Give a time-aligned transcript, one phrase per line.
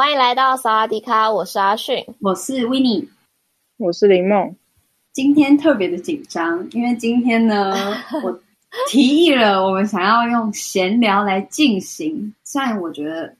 [0.00, 3.06] 欢迎来到萨瓦迪卡，我是阿迅，我是 Winnie，
[3.76, 4.56] 我是林梦。
[5.12, 7.74] 今天特别的紧张，因为今天呢，
[8.24, 8.40] 我
[8.88, 12.34] 提议了我们想要用闲聊来进行。
[12.44, 13.36] 虽然我觉得，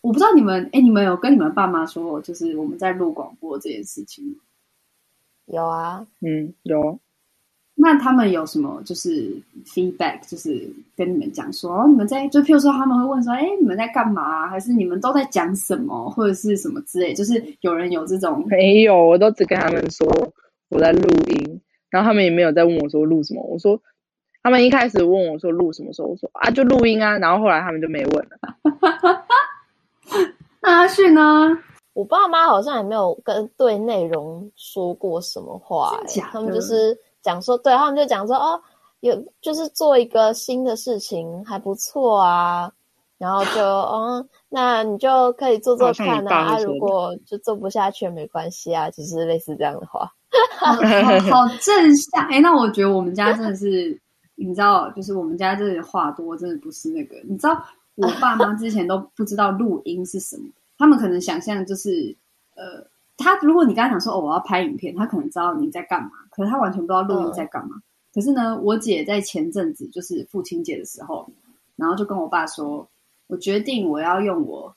[0.00, 4.34] 我不知道你们，哎，你们有跟你们爸妈说，就是我们在录广播这件事情吗？
[5.46, 6.98] 有啊，嗯，有。
[7.80, 14.48] 那他们有什么就是 feedback，就是跟你们讲说，哦，你们在就譬如说他们会问说，哎，你们在干嘛？
[14.48, 17.14] 还是你们都在讲什么，或者是什么之类？
[17.14, 20.04] 就是有人有这种没有，我都只跟他们说
[20.70, 23.40] 我在录音，然后他们也没有在问我说录什么。
[23.44, 23.80] 我说
[24.42, 29.24] 他们一开始问我说录什么时候，我说啊就录音啊，然后后来他们就没问了。
[30.60, 31.56] 那阿旭呢？
[31.92, 35.96] 我爸妈好像也没有跟对内容说过什么话，
[36.32, 36.98] 他们就是。
[37.28, 38.58] 讲说，对，他们就讲说，哦，
[39.00, 42.72] 有就是做一个新的事情还不错啊，
[43.18, 50.10] 然后就，嗯，那你就可以做做看啊，啊，如果就做不下去没关系啊，就是类似这样的话，
[50.58, 52.24] 好，好，好正向。
[52.28, 54.00] 哎，那我觉得我们家真的是，
[54.36, 57.62] 你知道，就是我们家这里话多，真的不是那个，你知道，
[57.96, 60.44] 我爸妈之前都不知道录音是什么，
[60.78, 62.16] 他们可能想象就是，
[62.54, 62.86] 呃。
[63.20, 67.76] 他如果你刚才讲说哦，我要拍影片，他可能知道你在干嘛，可是他完全不知道录音在干嘛。
[67.76, 67.82] 嗯、
[68.14, 71.28] 可是呢，我姐在前阵子就是父亲节的时候，
[71.76, 72.88] 然后就跟我爸说，
[73.26, 74.74] 我决定我要用我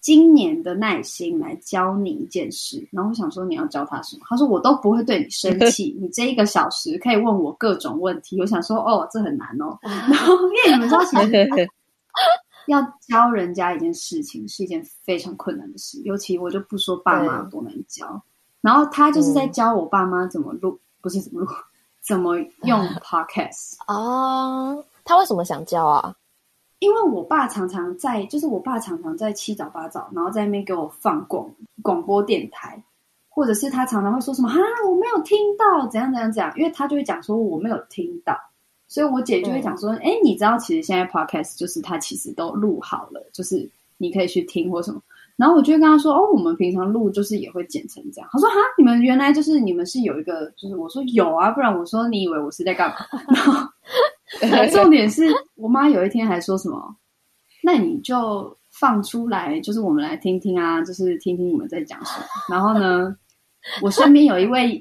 [0.00, 2.86] 今年的耐心来教你一件事。
[2.90, 4.26] 然后我想说你要教他什么？
[4.28, 8.38] 他说我都不会对你生 气，你这一个小时可以问我各种问题。
[8.40, 9.78] 我想说哦，这很难哦。
[9.82, 11.48] 然后因为你们知道其实。
[12.68, 18.22] 要教人家一件事情是一件非常困难的事，尤其我就不说爸妈多难教。
[18.62, 21.48] 然后他就是在教我爸妈怎么录，嗯、不是怎么录，
[22.00, 24.82] 怎么用 podcast 啊。
[25.04, 26.16] 他为什么想教啊？
[26.78, 31.48] 因为我爸常常在，就是我爸常常在七早八早，然后在那边给我放广
[31.82, 32.82] 广播电台，
[33.28, 34.56] 或者是他常常会说什么啊，
[34.88, 38.36] 我没有听到，怎样怎样怎样，因为他就会讲说我没有听到。
[38.88, 45.00] 所以我姐就会讲说，哎、嗯，你知道其实现在 podcast 就是他其实都录好了，就是你可以去听或什么。
[45.42, 48.30] 然后我就会跟他说，哦，我们平常录就是也会剪成这样。
[48.30, 52.96] 他说，哈，你们原来就是你们是有一个，就是我说有啊，不然我说你以为我是在干嘛？
[54.40, 55.26] 然后 重点是
[55.56, 56.96] 我妈有一天还说什么，
[57.64, 62.26] 那你就放出来，就是我们来听听啊，就是听听你们在讲什么。
[62.48, 63.12] 然后呢，
[63.82, 64.80] 我身边有一位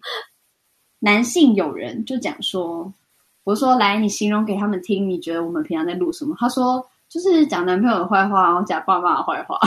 [1.00, 2.94] 男性友人就讲说。
[3.44, 9.60] 我说：“来，你形容给他们听，你觉得我们平常在录什么？”他说：“就是讲男朋友的坏话，然后讲爸妈的坏话。”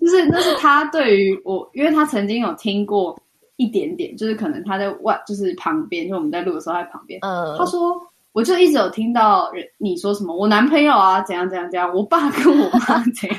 [0.00, 3.20] 就是那是他对于我，因为他曾经有听过
[3.56, 7.18] 一点点，就是可能他在外，就是旁边，就我们在录的时候在旁边。
[7.22, 8.00] 嗯，他说
[8.32, 13.38] ：“我就一直有听到人你说什么，我男朋友啊，怎样怎样怎样，我爸跟我妈 怎样。”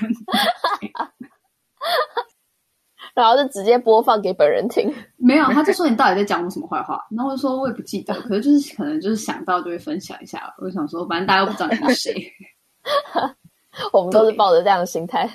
[3.17, 7.03] 然后就直接播放给本人听，没有，他就说你到底在讲我什么坏话？
[7.09, 10.53] 然后我就说我也不记得，可是就是可能就是想到就会分享一下。
[10.59, 12.31] 我就想说，反正大家都不知道你是谁，
[13.91, 15.27] 我们都是抱着这样的心态。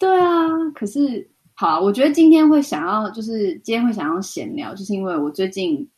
[0.00, 5.88] 对，对啊，可是好啊，我觉得今天会想要，就是今天会想要闲聊，就是因为我最近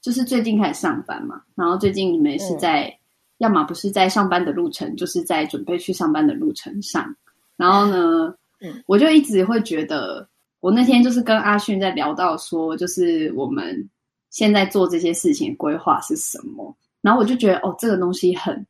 [0.00, 2.96] 就是最近开始上班嘛，然后最近你们也是在，嗯、
[3.36, 7.14] 要么不是在上班的路程，就是在准备去上班的路程上，
[7.58, 10.26] 然后呢，嗯、我就一直会觉得。
[10.60, 13.88] 我那天就是跟阿迅在聊到说，就是我们
[14.30, 18.66] 现在做这些事情规划是什么，然后我就觉得哦，这个东西很，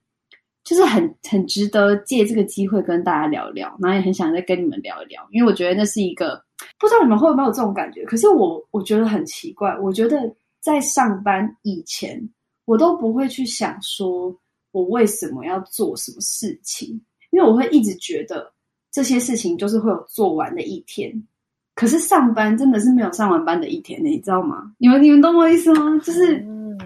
[0.65, 6.43] 就是很很值得借这个机会跟大家聊聊，然后也很想再跟你们聊一聊，因为我觉得那是一个
[6.79, 10.19] 不知道你们会不会有这种感觉，可是我我觉得很奇怪，我觉得
[10.61, 12.21] 在上班以前，
[12.67, 14.37] 我都不会去想说
[14.73, 16.89] 我为什么要做什么事情，
[17.31, 18.53] 因为我会一直觉得
[18.93, 21.11] 这些事情就是会有做完的一天。
[21.79, 24.73] 可是上班真的是没有上完班的一天呢，你知道吗？
[24.79, 25.97] 你们你们懂我意思吗？
[26.03, 26.77] 就是，嗯，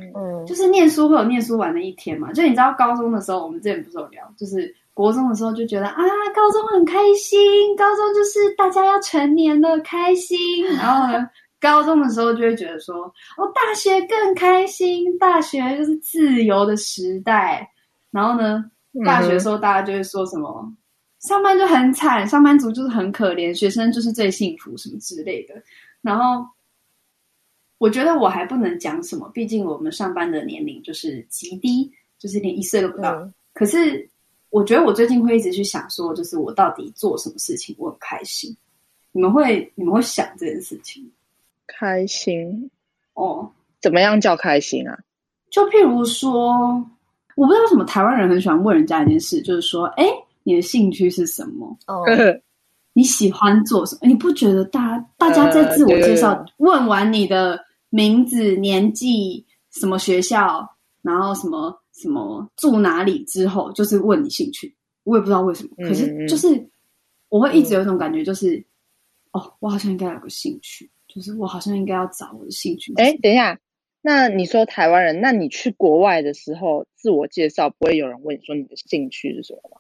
[0.47, 2.31] 就是念书会有念书完的一天嘛。
[2.33, 5.97] 就你知道高中的时候，我们之前不是有聊，就是国中的时候就觉得啊，
[6.35, 7.41] 高中很开心，
[7.75, 10.39] 高中就是大家要成年了，开心。
[10.77, 11.27] 然后呢，
[11.59, 12.95] 高中的时候就会觉得说，
[13.39, 17.67] 哦，大学更开心，大学就是自由的时代。
[18.11, 18.63] 然后呢，
[19.07, 20.77] 大学的时候大家就会说什么，嗯、
[21.23, 25.55] 上班就很惨，上班族就是很可怜，学生就是最幸福什么之类的。
[26.01, 26.47] 然后
[27.79, 33.15] 我觉得我还不能讲什么，毕竟我们上班的年龄就是极低，就是连一岁都不到。
[33.15, 34.09] 嗯、可是
[34.51, 38.55] 我觉得我最近会一直去想说，就是我到底做什么事情我很开心。
[39.13, 41.09] 你们会你们会想这件事情？
[41.67, 42.71] 开心
[43.15, 43.51] 哦？
[43.81, 44.99] 怎么样叫开心啊？
[45.51, 46.85] 就譬如说。
[47.35, 50.05] 我不知道为什么台湾人很喜欢问人家一件事，就是说，哎，
[50.45, 51.77] 你的兴趣是什么？
[51.87, 52.05] 哦，
[52.95, 54.09] 你喜欢做什么？
[54.09, 57.59] 你不觉得大家大家在自我介绍、呃、问完你的
[57.91, 60.69] 名字、年纪、什么学校，
[61.03, 64.75] 然后什么什么住哪里之后，就是问你兴趣？
[65.05, 66.69] 我也不知道为什么，嗯、可是就是
[67.29, 68.65] 我会一直有一种感觉，就是、嗯、
[69.33, 72.93] 哦，我好像应该有个兴趣，就是我好像应该要找我的兴趣。
[72.97, 73.59] 哎，等一下。
[74.05, 79.77] 那你说台湾人，那你去国外的时候自我介绍，不会有人问你说你的兴趣是什么吗？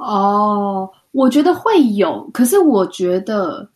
[0.00, 3.68] 哦，我觉得会有，可是我觉得，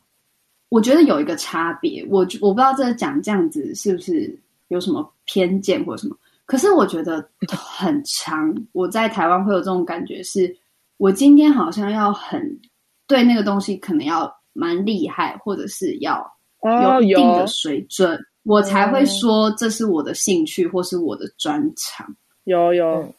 [0.69, 4.37] 我觉得有一个差别，我我不知道这讲这样子是不是
[4.69, 6.17] 有什么偏见或者什么，
[6.47, 10.57] 可是我觉得很长，我在台湾会有这种感觉是，是
[10.97, 12.59] 我今天好像要很
[13.07, 16.27] 对那个东西可能要蛮厉害，或者是要
[16.63, 18.17] 有一定的水准。
[18.17, 22.07] 哦我才会说这是我的兴趣，或是我的专长。
[22.45, 23.15] 有有、嗯，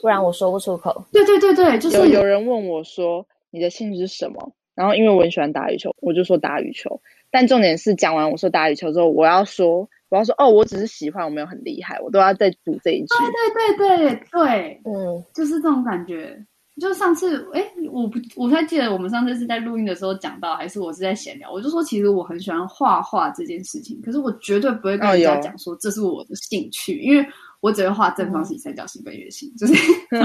[0.00, 1.04] 不然我说不出口。
[1.12, 7.00] 对对对对，就是有有人问我说你的兴趣是什么，然后因为我很喜欢打羽球，我就说打羽球。
[7.30, 13.06] 但重点是讲完我说打羽球之后，我要说我要说哦，我只是喜欢，我没有很厉害，我都要再补这一句。
[13.08, 16.36] 对对对对对，嗯，就是这种感觉。
[16.80, 17.62] 就上次，哎，
[17.92, 21.52] 我不，我不太记得我们上次是在录音的时候讲到，还是我是在闲聊。
[21.52, 27.26] 我就说，其实我很喜欢画画这件事情，可是我绝对不会跟人家讲说这是我的兴趣，哦、因为
[27.60, 29.74] 我只会画正方形、三角形、半月形，就是，
[30.12, 30.18] 就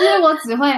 [0.00, 0.70] 是我只会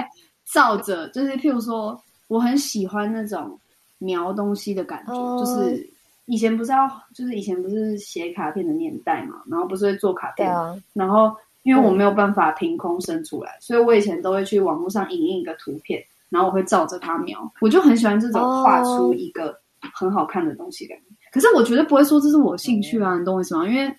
[0.51, 3.59] 照着，就是譬如说，我很喜欢那种
[3.99, 5.89] 描东西的感觉，哦、就是
[6.25, 11.35] 以前不是要，就是以前不是写卡片的年代嘛，然后不是会做卡片，啊、然后。
[11.65, 15.99] 因为我没有办法凭空生出来，嗯、所以我以前都会去网络上影印一个图片，
[16.29, 17.51] 然后我会照着它描。
[17.59, 19.57] 我就很喜欢这种画出一个
[19.91, 21.03] 很好看的东西感觉。
[21.05, 23.67] 哦、可是我绝对不会说这是我兴趣啊，嗯、你懂我意思吗？
[23.67, 23.91] 因为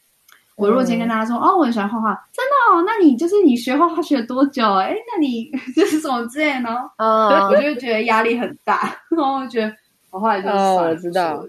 [0.57, 4.65] 我如果今天跟大家说，嗯、哦，我很喜欢画画，真的哦，那你就是你学画画学了多久？
[4.75, 6.71] 哎，那你 就是什么之类呢？
[6.97, 9.73] 嗯，我就会觉得压力很大， 然后我觉得
[10.11, 11.45] 我后来就算了，哦，我知道，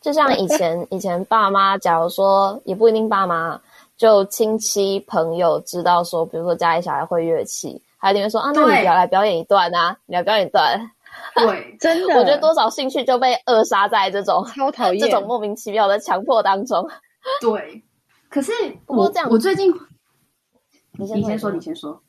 [0.00, 3.58] 就像以前 以前爸妈，假如说也不一定爸妈。
[3.96, 10.80] 就亲戚朋友知道说，比如说家里小孩会乐器，还有人说啊，那你要来表演一段啊，你来表演一段。
[11.34, 16.88] 对，真的，我觉得多少兴趣就被扼杀在这种超讨厌这种莫名其妙的强迫当中。
[17.40, 17.82] 对，
[18.28, 18.52] 可是
[18.86, 19.72] 我这样，我最近，
[20.92, 22.02] 你先，你先说，你先说。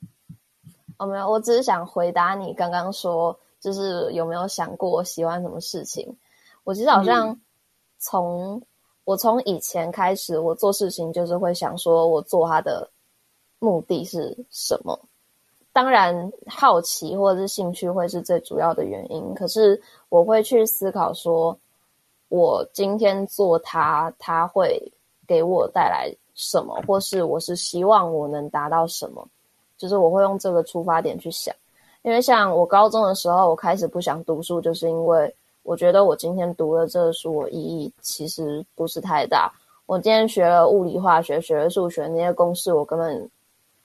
[0.98, 6.18] 哦，没有，我只是想回答你刚刚说，就是有没有想过我喜欢什么事情？
[6.64, 7.40] 我其实好像
[7.98, 8.56] 从。
[8.56, 8.62] 嗯
[9.06, 12.88] 我从以前开始，我做事情就是会想说，我做它的
[13.58, 15.00] 目的是什么？
[15.74, 19.34] 当然，好奇或者是兴趣会是最主要的原因。
[19.34, 21.58] 可是，我会去思考说，
[22.28, 24.80] 我今天做它，它会
[25.30, 29.24] 给我带来什么，或是我是希望我能达到什么？
[29.78, 31.56] 就是我会用这个出发点去想。
[32.02, 35.32] 因为像我高中的时候，我开始不想读书，就是因为。
[35.64, 39.52] 我觉得我今天读了这个书，我意义其实不是太大。
[39.86, 43.30] 我今天学了物理、化学，学了数学那些公式，我根本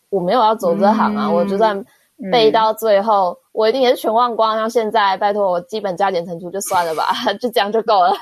[0.09, 1.27] 我没有要走这行啊！
[1.27, 1.85] 嗯、我就算
[2.33, 4.57] 背到最后，嗯、我一定也是全忘光。
[4.57, 8.13] 像现在，拜托我基本加减乘除就算了吧， 就这样就够了。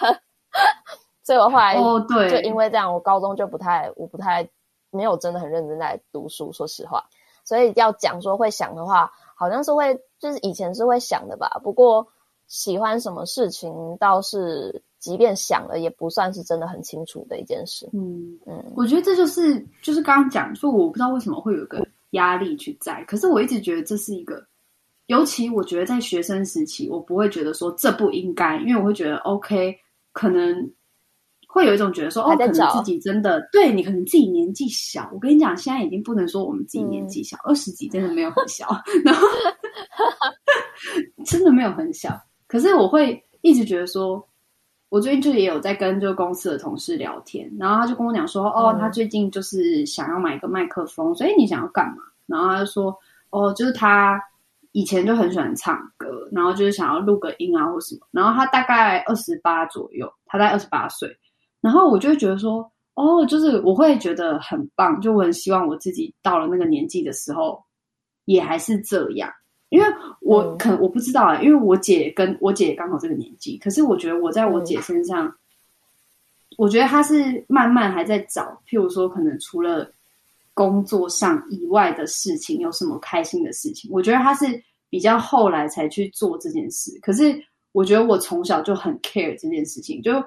[1.23, 4.49] 所以我后来哦，对，就因为这样，我高中就不太，我不太
[4.91, 7.03] 没有真的很认真在读书，说实话。
[7.45, 11.61] 所以要讲说会想的话，好像是会，就是以前是会想的吧。
[11.63, 12.07] 不过。
[12.49, 17.89] 喜欢什么事情，倒是即便想了，也不算是真的很清楚的一件事。
[17.95, 24.45] 嗯嗯，嗯我觉得这就是就是刚刚讲说，我不知道为什么会有个压力去在，可是我一直觉得这是一个，
[25.07, 29.75] 尤其我觉得在学生时期，我不会觉得说这不应该，因为我会觉得 OK，
[30.13, 30.71] 可能
[31.53, 35.07] 会有一种觉得说哦，可能自己真的对你可能自己年纪小。
[35.13, 38.67] 我跟你讲，现在已经不能说我们自己年纪小，二十、嗯、几真的没有很小，
[39.05, 39.27] 然后
[41.27, 42.19] 真的没有很小。
[42.47, 44.27] 可是我会一直觉得说，
[44.89, 52.03] 我最近就也有在跟这个公司的同事聊天，然后他就跟我讲说，哦，他最近就是想要买一个麦克风，所以你想要干嘛？
[52.27, 52.97] 然后他就说，
[53.29, 54.19] 哦，就是他
[54.73, 58.07] 以前就很喜欢唱歌，然后就是想要录个音啊或什么。
[58.11, 61.15] 然后他大概二十八左右，他在二十八岁，
[61.63, 67.65] 然后我就会觉得说，哦，就是我会觉得很棒，就我很希望我自己到了那个年纪的时候，
[68.27, 69.33] 也还是这样。
[69.71, 69.87] 因为
[70.21, 75.35] 我可能我不知道啊，因为我姐跟我姐刚好这个年纪，可是我觉得我在我姐身上，嗯、
[76.59, 79.91] 我觉得她是慢慢还在找，譬如说可能除了。
[80.55, 83.91] 工作上以外的事情有什么开心的事情？
[83.91, 84.45] 我觉得她是
[84.91, 86.93] 比较后来才去做这件事。
[87.01, 87.43] 可是
[87.73, 90.23] 我觉得我从小就很 care 这件事情，就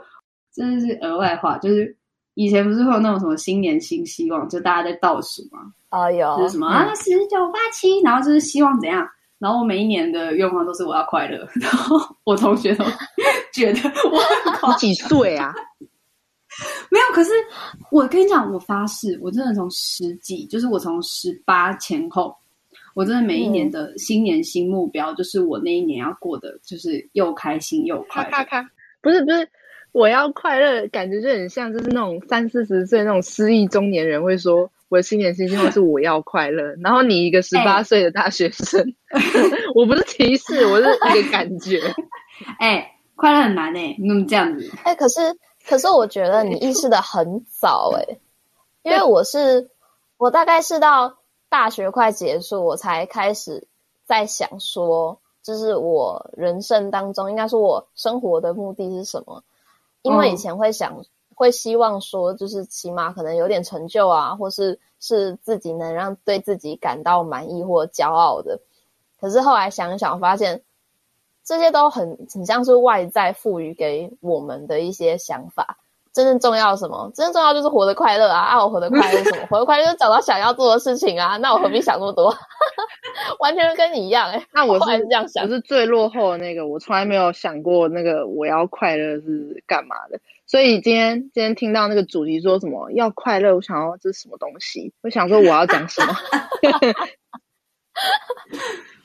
[0.55, 1.57] 真的是额外话。
[1.57, 1.95] 就是
[2.33, 5.59] 以前不是会有那种什么新年新希望，就大家在倒数嘛？
[5.91, 9.07] 哦，有就是什么、嗯、啊，十九八七，然后就是希望怎样？
[9.37, 11.47] 然后我每一年的愿望都是我要快乐。
[11.55, 12.85] 然后我同学都
[13.53, 14.19] 觉得我
[14.57, 15.53] 好几岁啊？
[16.89, 17.31] 没有，可是
[17.91, 22.33] 我跟你讲，我发誓，我真的从十几，就是我从十八前后，
[22.93, 28.31] 我真的每一年的新年新目标，嗯、就是我那一年要过的，就是又开心又快乐。
[28.31, 28.69] 咔咔咔，
[29.01, 29.49] 不是不是，
[29.95, 36.75] 我要快乐，感觉就很像，就是那种三四十岁那种失意中年人会说，我的新年新希望是我要快乐。
[36.83, 39.21] 然后你一个十八岁的大学生，欸、
[39.73, 40.87] 我不是歧视，我是
[41.17, 41.79] 一个感觉。
[42.59, 44.69] 哎、欸，快乐很难哎、欸，你怎么这样子？
[44.83, 45.19] 哎、欸，可是。
[45.67, 48.19] 可是我觉得你意识的很早诶、欸，
[48.83, 49.67] 因为我是
[50.17, 51.17] 我大概是到
[51.49, 53.65] 大学快结束，我才开始
[54.05, 59.43] 在想说，就是我人生当中应该说我生活的目的是什么？
[60.05, 68.59] 因为以前会想，会希望说，就是起码可能有点成就啊，或是是自己能让对自己感到满意或骄傲的。
[69.19, 70.63] 可是后来想一想，发现。
[71.47, 75.77] 这些都很很像是外在赋予给我们的一些想法。
[76.15, 77.11] 真正重要的什么？
[77.13, 78.39] 真正重要就是活得快乐啊！
[78.39, 79.45] 啊，我活得快乐什么？
[79.51, 81.35] 活得快乐就是找到想要做的事情啊！
[81.37, 82.33] 那我何必想那么多？
[83.39, 84.47] 完全跟你一样哎、欸。
[84.53, 86.65] 那我是，是这样想，我是最落后的那个。
[86.65, 90.17] 我从来没有想过那个我要快乐是干嘛的。
[90.47, 94.93] 所以今天今天听到那个主题说什么要快乐，我想要这是什么东西？
[95.03, 96.13] 我想说我要讲什么？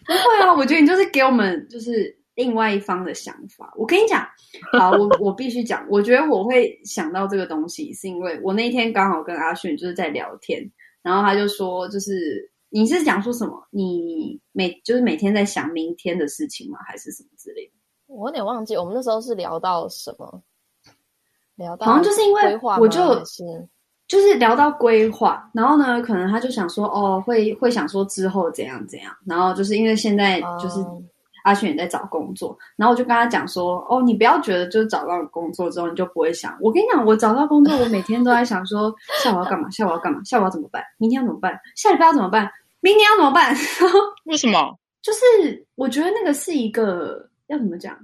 [0.07, 2.20] 不会啊，我觉得你就是给我们就是。
[2.37, 4.27] 另外一方的想法，我跟你讲，
[4.73, 10.63] 好，我我必须讲，我觉得我会想到这个东西，是因为我那一天刚好跟阿迅就是在聊天，
[11.03, 13.67] 然后他就说，就是你是讲说什么？
[13.71, 16.79] 你每就是每天在想明天的事情吗？
[16.87, 17.73] 还是什么之类的？
[18.07, 20.43] 我有点忘记，我们那时候是聊到什么？
[21.57, 23.69] 聊到好像就是因为我就是
[24.09, 30.79] 就是聊到规划，然后呢，可能他就想说，哦，会会想说之后怎样怎样，然后就是因为现在就是。
[31.41, 36.57] 嗯阿轩也在找工作，然后我就跟他讲说：“哦，你不要觉得就是找到工作之后你就不会想。
[36.61, 39.69] 我跟你讲，我找到工作，我每天都在想说，下午要干嘛？
[39.71, 40.21] 下午要干嘛？
[40.25, 40.83] 下午要怎么办？
[40.99, 41.59] 明天要怎么办？
[41.77, 42.51] 下礼拜要怎么办？
[42.81, 43.55] 明年要怎么办？
[44.27, 44.79] 为什么？
[45.03, 47.97] 就是我觉得那个是一个要怎么讲？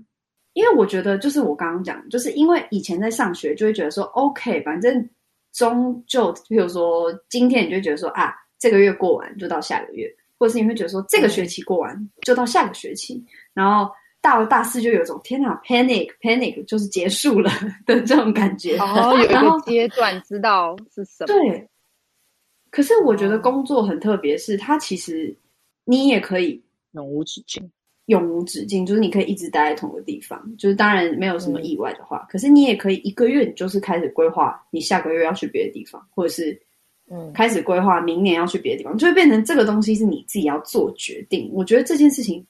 [0.55, 5.07] 因为我觉得就是我刚刚讲，就是因为以前在上学就会觉得说，OK，反正
[5.53, 13.91] 终究，比如说今天你就觉得说啊，这个月过完就到下个月。”或者是你会觉得说，这个学期过完就到下个学期，嗯、然后
[14.21, 17.51] 到了大四就有一种天哪，panic panic 就是结束了
[17.87, 18.77] 的这种感觉。
[18.79, 21.27] 哦， 有一个阶段知道是什么。
[21.27, 21.69] 对。
[22.71, 25.35] 可是我觉得工作很特别，是它其实
[25.85, 26.63] 你也可以
[26.93, 27.71] 永无止境，
[28.07, 36.61] 永无止境，就是你可以一直待在同个地方，就是当然没有什么意外的话，嗯、可是你也可以一个月你就是开始规划你下个月要去别的地方，或者是。
[37.11, 41.49] 嗯，开始规划明年要去别的地方，就会变成这个东西是你自己要做决定。
[41.53, 42.45] 我觉得这件事情，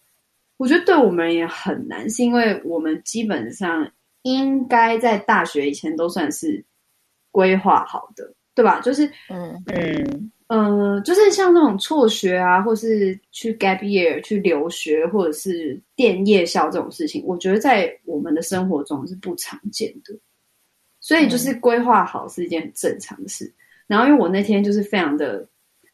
[0.56, 3.90] 我觉得对我们也很难，是因为我们基本上
[4.22, 6.64] 应该在大学以前都算是
[7.30, 8.80] 规划好的，对吧？
[8.80, 20.14] 就是，嗯嗯嗯、呃，就是像那种辍学啊，或是去 gap year 去留学，或者是电夜校这种事情，我觉得在我们的生活中是不常见的。
[20.98, 23.52] 所以，就是规划好是一件很正常的事。
[23.86, 25.46] 然后，因为我那天就是非常的，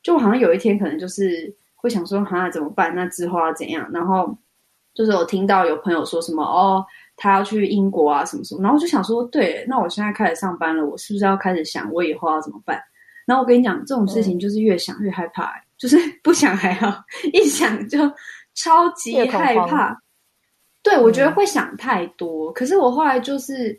[0.03, 2.95] 就好像有一天可能就是会想说，哈，怎么办？
[2.95, 3.87] 那之后要怎样？
[3.93, 4.35] 然后
[4.95, 6.83] 就是我听到有朋友说什么，哦，
[7.17, 8.63] 他要去英国啊，什么什么。
[8.63, 12.81] 然后我就想说，对，那我现在开始上班了，我是不是要开始想我以后要怎么办？
[13.27, 17.99] 然后我跟你讲，这种事情就是越想越害怕，嗯、就是不想还好，一想就
[18.55, 20.01] 超级害怕。
[20.83, 22.51] 对，我觉得会想太多。
[22.51, 23.79] 嗯、可是我后来就是。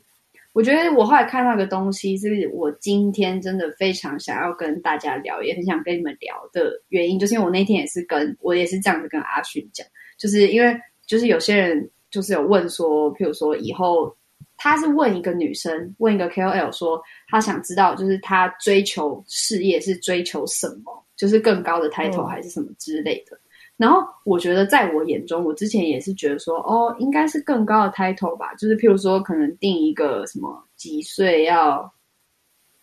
[0.54, 9.86] 我觉得我后来看到一个东西，是我今天真的非常想要跟大家聊，也很想跟你们聊的原因，就是因为我那天也是跟我也是这样子跟阿迅讲，
[10.18, 14.16] 就是因为就是有些人就是有问说，譬如说以后
[14.56, 23.36] 他是问一个女生，问一个 KOL 说，他想知道就是他追求事业是追求什么，就是更高的 title 还是什么之类的。
[23.36, 23.43] 嗯、
[23.76, 31.92] 然后我觉得在我眼中，我之前也是觉得说，哦，应该是更高的 title 吧，就是譬如说可能定一个什么几岁要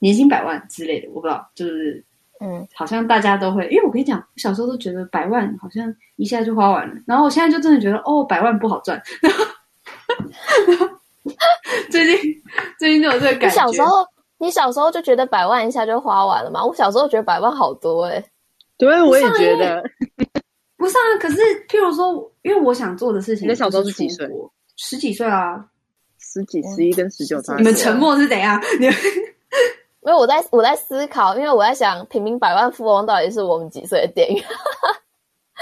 [0.01, 2.05] 年薪百万之类的，我不知道，就是
[2.41, 9.01] 嗯，好像大家都会，因为我跟你讲，我小时候都觉得百万好像一下就花完了，然后我现在就真的觉得，哦，百万不好赚。
[10.67, 10.89] 然 后
[11.91, 12.43] 最近
[12.79, 13.47] 最近就有这个感觉。
[13.49, 14.05] 你小时候，
[14.39, 16.65] 你小时候就觉得百万一下就花完了吗？
[16.65, 18.25] 我小时候觉得百万好多哎、欸。
[18.77, 19.85] 对，我也觉得。
[20.81, 21.37] 不是啊，可是
[21.69, 24.27] 譬如说，因为我想做的事情，你的小时候是几岁？
[24.77, 25.63] 十几岁啊，
[26.19, 27.55] 十几、十一跟十九岁。
[27.59, 28.59] 你们沉默是怎样？
[28.81, 28.95] 你们
[30.01, 34.43] 因为我在我在思考，因为我在想，平民百万富翁到底是我们几岁的电影？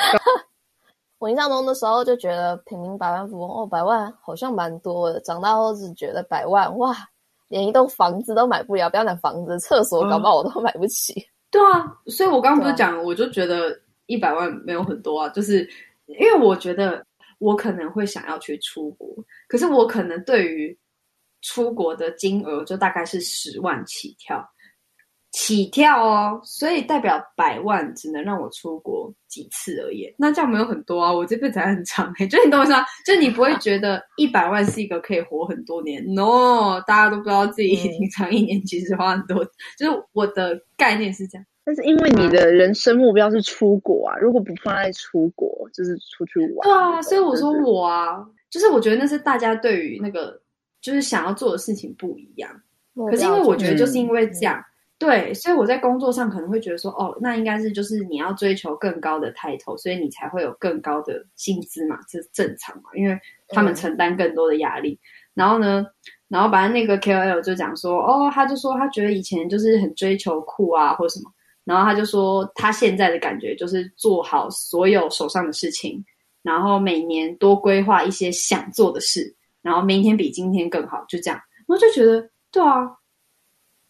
[1.18, 5.18] 我印象中的时候就觉得平民百万富翁哦，百万好像蛮多的。
[5.22, 6.96] 长大后只觉得百万哇，
[7.48, 11.12] 连一栋房子都买不了，不要讲房子，厕所搞不好我都买不起。
[11.14, 13.76] 嗯、对啊，所以我刚刚不是讲，我就觉得。
[14.08, 15.60] 一百万没有很多啊，就是
[16.06, 17.06] 因为我觉得
[17.38, 19.08] 我可能会想要去出国，
[19.46, 20.76] 可是我可能对于
[21.42, 24.44] 出国的金额就大概是十万起跳，
[25.30, 30.12] 起跳哦，所以代表百万只能让我出国几次而已。
[30.18, 32.84] 那这样没有很多啊，我这辈子还很长诶， 就你懂我意思吗？
[33.06, 39.44] 就你不会觉得一百万是一个可以活很多年？No，大家都不知道自己平常一年其实花很多，
[39.78, 41.46] 就是我的概念是这样。
[41.68, 46.62] 但是因为你的人生目标是出国啊，如果不放在出国，就是出去玩。
[46.62, 50.40] 对啊，所以我说我啊，就是我觉得那是大家对于那个
[50.80, 52.50] 就是想要做的事情不一样。
[52.94, 54.64] 可是因为我觉得就是因为这样，
[54.98, 64.98] 对，所以我在工作上可能会觉得说，哦，那应该是就是你要追求更高的 title，所以你才会有更高的薪资嘛，这是正常嘛，因为他们承担更多的压力。
[65.34, 65.84] 然后呢，
[66.28, 71.30] 然后反正那个 KOL 就讲说，哦，他就说他觉得以前就是很追求酷啊，或者什么。
[71.68, 76.02] 然后他就说，他现在的感觉就是做好所有手上的事情，
[76.42, 81.38] 然后每年多规划一些想做的事，然后明天比今天更好，就这样。
[81.66, 82.88] 我就觉得，对啊，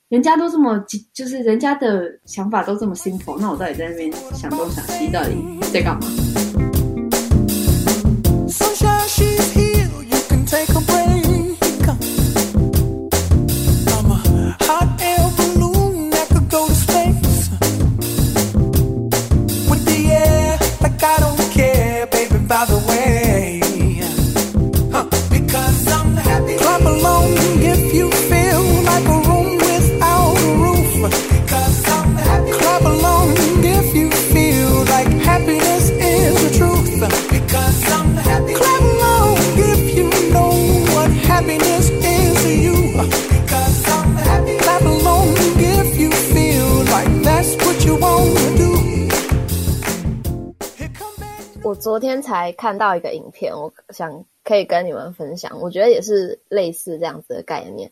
[0.08, 5.36] 人家都这么，就是人家的想法都这么 simple，那我到底在那边想东想西，到底
[5.72, 6.08] 在干嘛？
[51.88, 55.58] 昨天才看到一个影片，我想可以跟你们分享。
[55.58, 57.90] 我觉得也是类似这样子的概念。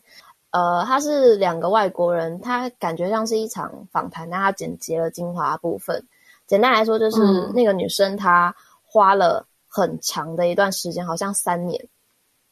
[0.51, 6.05] 呃，他是两个外国人，他感觉像是一场访谈，但他剪辑了精华部分。
[6.45, 7.17] 简单来说，就是
[7.55, 8.55] 那个女生她
[8.85, 11.83] 花了很长的一段时间，好像三年，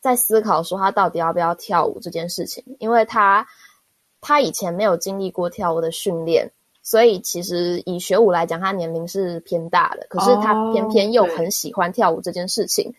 [0.02, 3.46] 在思考说她到底要不要跳舞这件事情，因为她
[4.20, 6.52] 她以前没有经历过跳舞的训练。
[6.86, 12.94] 所以其实以学舞来讲，他年龄是偏大的，可是他偏偏又很喜欢跳舞这件事情，哦、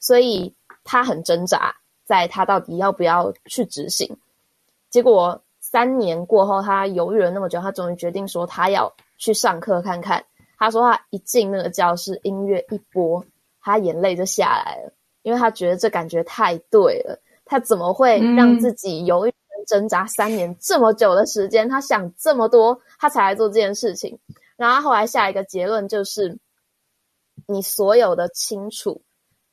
[0.00, 4.18] 所以他很挣扎，在他到底要不要去执行。
[4.90, 10.24] 结果三年过后，他犹豫了那么久，他终于决定说他要去上课看看。
[10.58, 13.24] 他说他一进那个教室，音乐一播，
[13.62, 17.16] 他眼泪就下来了，因为他觉得这感觉太对了。
[17.44, 19.32] 他怎么会让自己犹豫？
[19.68, 24.18] 挣扎三年这么久的时间，他想这么多，他才来做这件事情。
[24.56, 26.38] 然后后来下一个结论就是，
[27.46, 29.02] 你所有的清楚，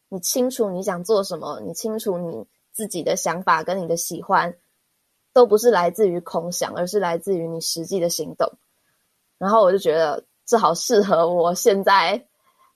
[0.07, 4.55] 你清楚你想做什么，你清楚你自己的想法跟你的喜欢，
[5.33, 8.49] 都不是来自于空想，而是来自于你实际的行动。
[9.37, 12.25] 然后我就觉得这好适合我现在，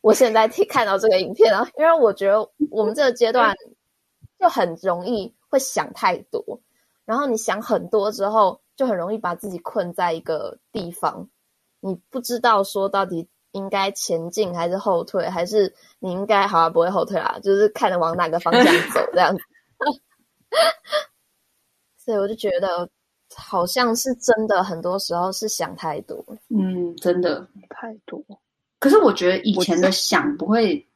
[0.01, 3.55] 我现在看到这个影片啊，因为我觉得我们这个阶段
[4.37, 6.59] 就很容易会想太多。
[7.09, 11.27] 然后你想很多之后，就很容易把自己困在一个地方，
[11.79, 19.41] 你不知道说到底应该前进还是后退，还是你应该好像不会后退啊，就是看着往哪个方向走这样子。
[21.97, 22.87] 所以我就觉得
[23.35, 26.23] 好像是真的，很多时候是想太多。
[26.49, 28.23] 嗯，真的太多。
[28.77, 30.87] 可是我觉得以前的想不会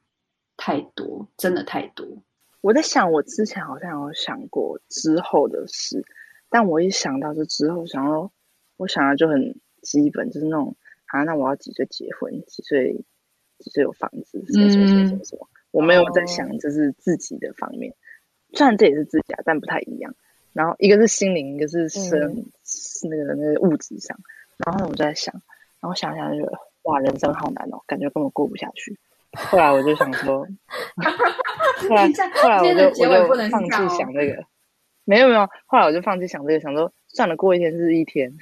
[0.56, 2.06] 太多，真的太多。
[2.64, 6.02] 我在想，我之前好像有想过之后的事，
[6.48, 8.32] 但我一想到这之后，想要
[8.78, 10.74] 我想的就很基本，就是那种
[11.08, 12.94] 啊，那我要几岁结婚，几岁
[13.58, 17.94] 几岁有房子什么什么什么什么我没有在想这是自己的方面，
[18.54, 20.14] 虽然这也是自己啊，但不太一样。
[20.54, 22.46] 然后一个是心灵，一个是生、嗯、
[23.10, 24.18] 那个那个物质上。
[24.64, 25.34] 然后我就在想，
[25.80, 28.98] 然后想想就觉得哇，人生好难哦，感觉根本过不下去。
[29.32, 30.46] 后来我就想说，
[31.88, 32.08] 后来
[32.42, 32.84] 后来我就
[33.28, 34.44] 我就放弃想这个，
[35.04, 38.32] 没有没有，后来我就放弃想这个，想说算了，过一天是一天，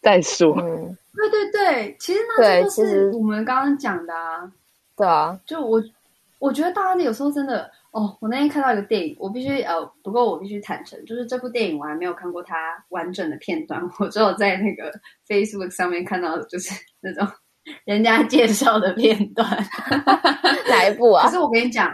[0.00, 0.54] 再说。
[0.60, 4.52] 嗯， 对对对，其实那就是我们刚刚讲的啊，
[4.96, 5.82] 对啊，就我
[6.38, 12.56] 我觉得大家有时候真的哦，我那天看到一个电影，我必须呃，不过我必须坦诚，就是这部电影我还没有看过它
[12.90, 14.92] 完整的片段，我只有在那个
[15.26, 17.26] Facebook 上面看到的就是那种。
[17.86, 19.48] 人家介绍的片段，
[20.68, 21.24] 哪一部啊？
[21.24, 21.90] 可是我跟你讲，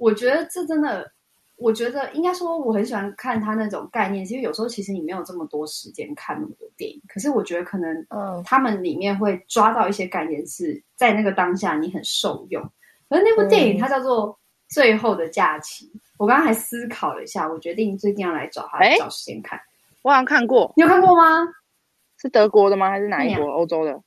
[0.00, 1.12] 我觉得这真的，
[1.56, 12.62] 我觉得应该说我很喜欢看他那种概念，其实有时候其实你没有这么多时间看那么多电影，可是我觉得可能，嗯，他们里面会抓到一些概念，是在那个当下你很受用。
[13.10, 14.28] 可是那部电影它叫做
[14.68, 19.60] 《最后的假期》，嗯，我刚刚还思考了一下，我决定最近要来找他，欸，找时间看。
[20.00, 21.46] 我好像看过，你有看过吗？
[22.16, 22.88] 是德国的吗？
[22.88, 23.44] 还是哪一国？
[23.50, 24.00] 欧洲的？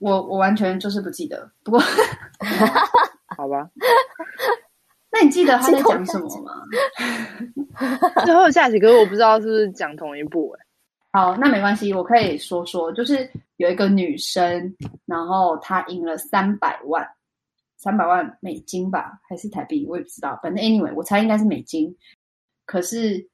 [0.00, 1.80] 我我完全就是不记得，不过
[3.36, 3.70] 好吧。
[5.12, 6.62] 那你记得他在讲什么吗？
[8.24, 10.66] 最后的假期，可是我不知道是不是讲同一部哎。
[11.12, 14.74] 好，那没关系，我可以说说，就是有一个女生，
[15.06, 17.04] 然后她赢了三百万，
[17.76, 20.38] 三百万美金吧，还是台币，我也不知道。
[20.40, 21.92] 反正 anyway，我猜应该是美金。
[22.64, 23.28] 可是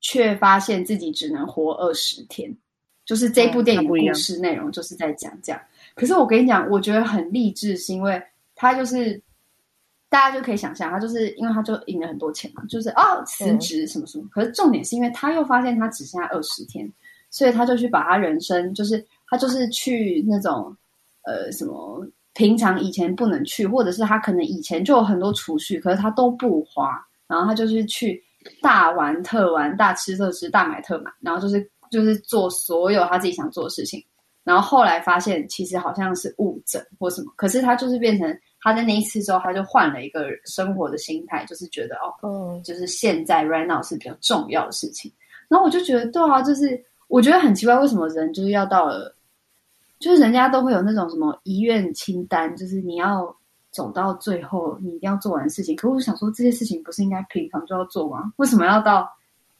[0.00, 2.56] 却发现自己只能活二十天，
[3.04, 5.60] 就是这部电影的故事内容就是在讲这样。
[5.96, 8.22] 可是我跟你讲，我觉得很励志，是因为
[8.54, 9.20] 他就是
[10.12, 14.28] 大家就可以想象，他就是因为他就赢了很多钱嘛，就是哦辞职什么什么。
[14.30, 16.86] 可是重点是因为他又发现他只剩下二十天，
[17.30, 20.76] 所以他就去把他人生，就是他就是去那种
[21.22, 28.22] 呃什么平常以前不能去，或者是他可能以前就有很多储蓄，可是他都不花，然后他就是去
[28.60, 34.04] 大玩特玩、大吃特吃、大买特买，然后就是就是做所有他自己想做的事情。
[34.44, 45.12] 然后后来发现，其实好像是误诊或什么，可是他就是变成他在那一次之后，他就换了一个生活的心态，就是觉得哦，嗯，就是现在 right now 是比较重要的事情。
[45.48, 49.14] 然后我就觉得，对啊，就是我觉得很奇怪，为什么人就是要到了，
[49.98, 53.36] 就是人家都会有那种什么遗愿清单，就是你要
[53.70, 55.76] 走到最后，你一定要做完事情。
[55.76, 58.32] 可我想说，这些事情不是应该平常就要做吗？
[58.36, 59.10] 为什么要到？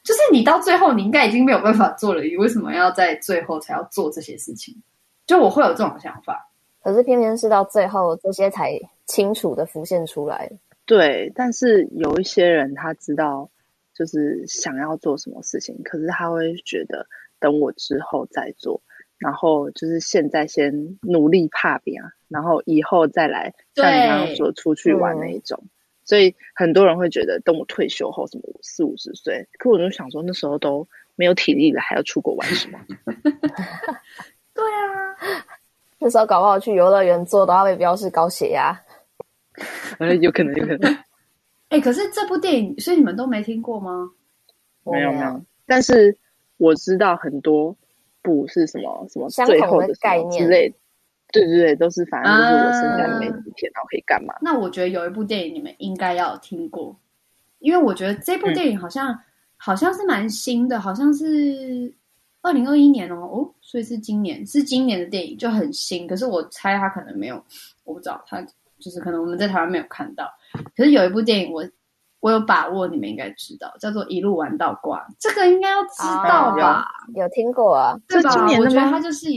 [0.04, 4.74] 就是你到最后，你应该已经没有办法做了，你为什么要在最后才要做这些事情？
[5.26, 6.50] 就我会有这种想法，
[6.82, 8.72] 可是偏偏是到最后，这些才
[9.06, 10.50] 清楚的浮现出来。
[10.84, 13.48] 对，但是有一些人他知道，
[13.94, 17.06] 就是想要做什么事情，可是他会觉得
[17.38, 18.82] 等我之后再做，
[19.18, 25.62] 然后就是现在先努力怕别啊，然后以后再来像你刚刚说出去玩那一种。
[26.04, 32.78] 所以很多人会觉得，等我退休后，什么四五十岁，可我就想说，那时候都没有体力了，还要出国玩什么？
[34.52, 35.16] 对啊，
[36.00, 38.76] 那时候搞不好去游乐园坐都要被标示高血压。
[39.98, 40.92] 呃，有可能，有可能。
[41.68, 44.11] 哎、欸，可是这部电影，所以你们都没听过吗？
[44.85, 45.42] 没有，没有。
[45.66, 46.16] 但是
[46.59, 47.74] 我知道很多
[48.20, 50.76] 部是什么什么最后的概念之类的。
[51.33, 54.35] 对对对，都是反正就是我剩下没几天，然后可以干嘛？
[54.42, 56.94] 那我觉得有一部电影你们应该要听过，
[57.61, 59.18] 因为我觉得这部电影好像、嗯、
[59.57, 61.90] 好像是蛮新的，好像是
[62.42, 66.07] 二零二一年哦哦，所以是今年是今年的电影就很新。
[66.07, 67.42] 可是我猜他可能没有，
[67.85, 68.44] 我不知道他
[68.83, 70.29] 就是可能我们在台湾没有看到。
[70.77, 71.64] 可是有一部电影我
[72.21, 76.83] 我有把握，你们应该知道，叫做《一路玩到挂》，这个应该要知道吧？
[76.83, 77.97] 哦、有，有听过啊？
[78.09, 78.31] 对吧？
[78.31, 78.61] 今年？
[78.61, 79.29] 我觉得它就是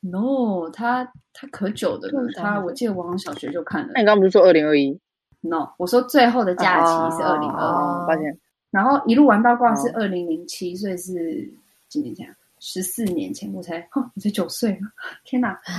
[0.00, 3.92] no 它它可久的了，他我记得我好像小学就看了。
[3.94, 5.00] 那你刚刚不是说二零二一
[5.40, 8.38] ？No，我说最后的假期是二零二零，抱歉。
[8.70, 11.50] 然后一路玩到挂是二零零七，所以是
[11.88, 12.34] 几年前？
[12.64, 14.78] 十四年前，我才，哦，我才九岁，
[15.24, 15.60] 天哪！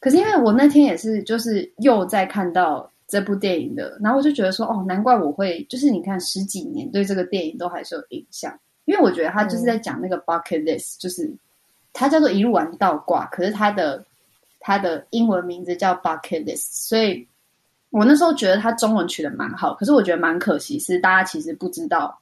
[0.00, 11.32] 可是因为我那天也是，就是又在看到这部电影的，然后我就觉得说，哦，难怪我会，就是你看十几年对这个电影都还是有影响，因为我觉得他就是在讲那个 bucket list，就是。
[11.92, 14.06] 他叫做一路玩倒挂，可是他的
[14.60, 17.26] 他的英文名字叫 Bucket List，所以
[17.90, 22.16] 我那时候觉得他中文取的蛮好，可是我觉得蛮可惜是大家其实不知道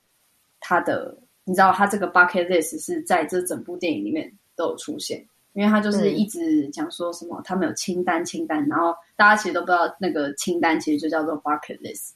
[0.59, 1.15] 他的，
[1.45, 5.23] 你知道他这个 Bucket List 是在这整部电影里面都有出现，
[5.55, 12.11] 因为他就是一直讲说什么他们有清单清单，然后大家其实都不知道那个清单其实就叫做 Bucket List。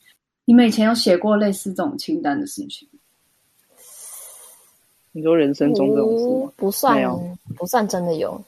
[0.44, 2.88] 你们以前有写过类似这种清单的事情？
[5.12, 6.52] 你说人生中这种事吗？
[6.56, 6.98] 不算，
[7.56, 8.42] 不算真的有。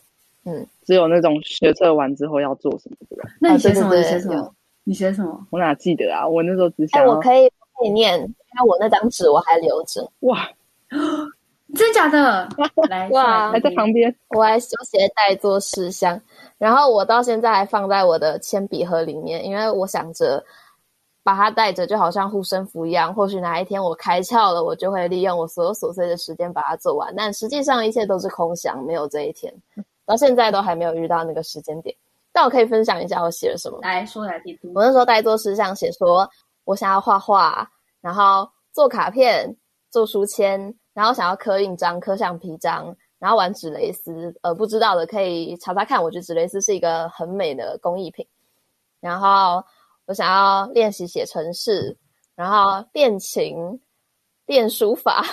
[0.44, 3.28] 嗯，只有那种学测完之后要做什么对吧？
[3.40, 3.94] 那你写什么？
[3.96, 4.54] 你写什么？
[4.84, 5.46] 你写什么？
[5.50, 6.26] 我哪记得啊？
[6.26, 7.02] 我那时候只想……
[7.02, 10.10] 哎，我可以可以念，因为我那张纸我还留着。
[10.20, 10.48] 哇，
[11.74, 12.48] 真假的？
[12.88, 14.14] 来哇，还在旁边。
[14.37, 16.20] 我还修鞋带做事项，
[16.58, 20.44] 然后我到现在还放在我的铅笔盒里面，因为我想着。
[21.26, 23.14] 把它带着，就好像护身符一样。
[23.14, 27.14] 或许哪一天我开窍了，我就会利用我所有琐碎的时间把它做完。
[27.16, 29.50] 但实际上，一切都是空想，没有这一天。
[30.04, 31.96] 到现在都还没有遇到那个时间点。
[32.30, 33.78] 但我可以分享一下我写了什么。
[33.80, 34.70] 来说来听听。
[34.74, 36.28] 我那时候待做事项写说，
[36.66, 37.66] 我想要画画，
[38.02, 39.56] 然后做卡片、
[39.90, 44.35] 做书签，然后想要刻印章、刻橡皮章，然后玩纸蕾丝。
[44.40, 46.02] 呃，不知道的可以查查看。
[46.02, 48.26] 我觉得纸蕾丝是一个很美的工艺品。
[49.00, 49.62] 然后。
[50.07, 51.96] 我想要练习写程式，
[52.35, 53.57] 然后练琴、
[54.44, 55.24] 练书法、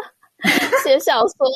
[0.82, 1.46] 写小说，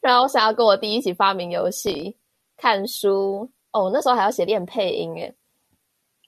[0.00, 2.16] 然后我想要跟我弟一起发明游戏、
[2.56, 3.48] 看书。
[3.70, 5.32] 哦，那时候还要写练配音诶，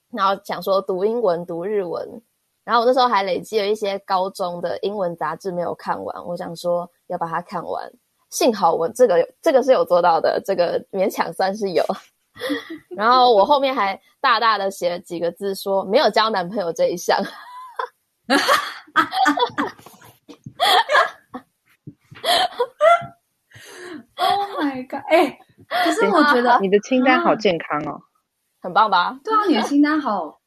[0.09, 2.21] 然后想说读英文、读日文，
[2.65, 7.89] 然后我那时候还累积了一些高中的英文杂志没有看完，我想说要把它看完。
[8.31, 11.85] 幸好我这个这个是有做到的，这个勉强算是有。
[12.97, 17.17] 然后我后面还大大的写了几个字，说没有交男朋友这一项。
[24.17, 25.03] Oh my god！
[25.07, 28.01] 哎、欸，可是我觉得你的清单好健康哦，
[28.61, 29.17] 很棒吧？
[29.23, 30.41] 对啊，你的清单好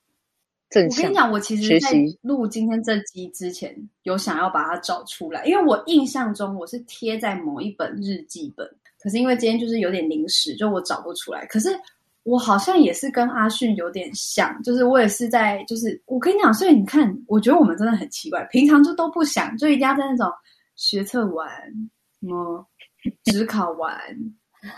[0.70, 1.02] 正向。
[1.02, 1.90] 我跟你讲，我其实在
[2.22, 8.68] 录今天这集之前，有想要把它找出来，因为我印象中我是贴在某一本日记本。
[9.00, 11.46] 可是因为今天就是有点临时，就我找不出来。
[11.46, 11.70] 可是
[12.24, 20.28] 我好像也是跟阿迅有点像，就是我也是在，就是我跟你讲，所以你看，我觉得我们真的很奇怪，平常就都不想，就一定要在那种
[20.74, 21.48] 学测完、
[22.20, 22.66] 什么
[23.24, 23.90] 指考完、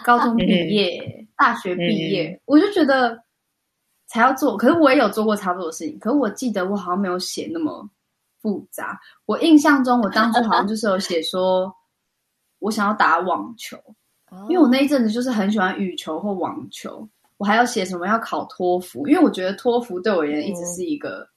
[0.04, 3.18] 高中毕业、大学毕业，我就觉得
[4.10, 4.56] 才要做。
[4.56, 7.88] 可是我也有做过差不多的事情，可是我记得我好像没有写那么
[8.42, 9.00] 复杂。
[9.26, 11.72] 我印象中，我当初好像就是有写说
[12.58, 13.78] 我想要打网球。
[14.48, 17.04] 因为我那一阵子就是很喜欢羽球或网球，
[17.36, 21.28] 我还要写什么要考托福，因为我觉得托福对我而言一直是一个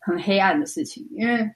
[0.00, 1.48] 很黑暗的事情，因为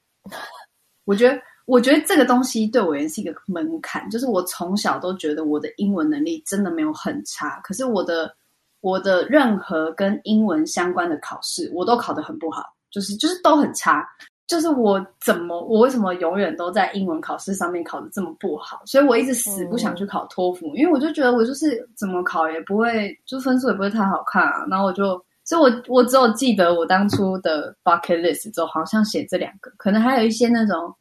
[1.05, 1.37] 我觉得
[1.67, 8.33] 我觉得这个东西对我而言是一个门槛，就是我从小都觉得我的英文能力真的没有很差，可是我的
[8.81, 14.07] 我的任何跟英文相关的考试我都考得很不好，就是就是都很差。
[14.47, 18.83] 就是我怎么，我为什么永远都在英文考试上面考得这么不好？
[18.85, 24.67] 所以我一直死不想去考托福，嗯、因为我就觉得我就是怎么考也不会，就分数也不会太好看啊。
[24.69, 30.93] 然后我就，所以我我只有记得我当初的 bucket list 之后，好像写这两个，可能还有一些那种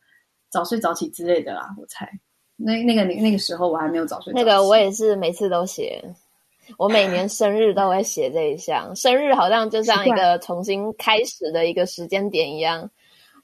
[0.52, 1.74] 早睡早起之类的啦。
[1.76, 2.08] 我猜，
[2.56, 4.46] 那那个那那个时候我还没有早睡早起。
[4.46, 6.00] 那个我也是每次都写，
[6.78, 12.90] 我每年生日都会写这一项，生日好像就像一个重新开始的一个时间点一样。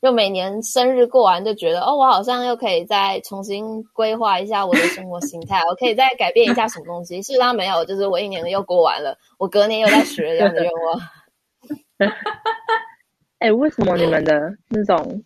[0.02, 7.22] 就每年生日过完就觉得哦，我好像又可以再重新规划一下我的生活形态，我可以再改变一下什么东西。
[7.24, 11.00] 事实上没有，就是我一年又过完了，我隔年又在许了这样的愿望。
[13.40, 15.24] 哎、欸，为什么你们的那种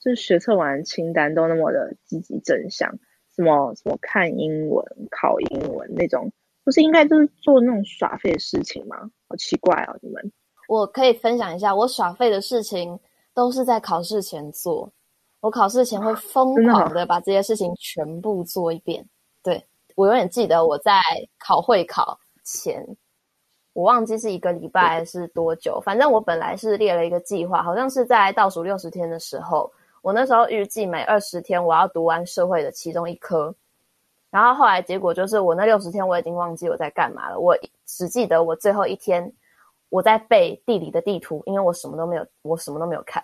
[0.00, 2.90] 就是学测完清单都那么的积极正向？
[3.36, 6.32] 什么什么看英文、考英文那种，
[6.64, 8.96] 不是应该就是做那种耍废的事情吗？
[9.28, 10.32] 好奇怪哦，你们。
[10.68, 12.98] 我可以分享一下我耍废的事情。
[13.34, 14.92] 都是在考试前做，
[15.40, 19.02] 我考试前会疯狂的把这些事情全部做一遍。
[19.42, 21.00] 对，我永远记得我在
[21.38, 22.86] 考会考前，
[23.72, 29.72] 我忘记是一个礼拜还是多久，反正我本来是列了一个计划，好像是在倒数六十天的时候，
[30.02, 33.54] 我那时候预计每二十天我要读完社会的其中一科，
[34.32, 39.32] 然后后来结果就是我那六十天我已经忘记我在干嘛了，我只记得我最后一天。
[39.94, 43.22] 我在背地理的地图，因为我什么都没有，我什么都没有看。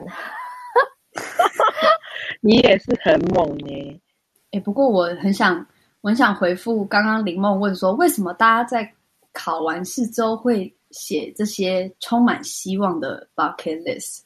[2.43, 3.99] 你也是很猛耶！
[4.51, 5.67] 哎，不过我很想，
[6.03, 8.93] 我很想回复刚刚林梦问说，为什么大家在
[9.33, 14.21] 考完试之后会写这些充满希望的 bucket list？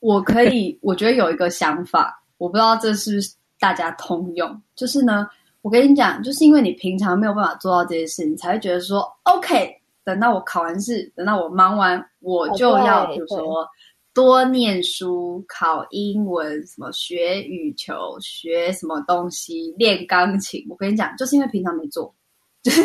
[0.00, 5.26] 我可以， 我觉得有一个想法，我不知道这是不是大家通用，就是呢，
[5.66, 9.74] 我跟你讲，就是因为你平常没有办法做到这些事，你才会觉得说，OK。
[10.04, 13.66] 等到我考完试，等到我忙完，我就要比如说
[14.14, 20.64] 多念书、考英文、什么学羽球、学什么东西、练钢琴。
[20.70, 22.14] 我跟你讲，就是因为平常没做，
[22.62, 22.80] 就是，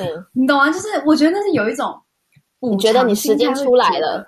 [0.00, 0.70] 嗯，你懂吗？
[0.72, 1.94] 就是我觉得那是有一种，
[2.60, 4.26] 你觉得你时间出来了，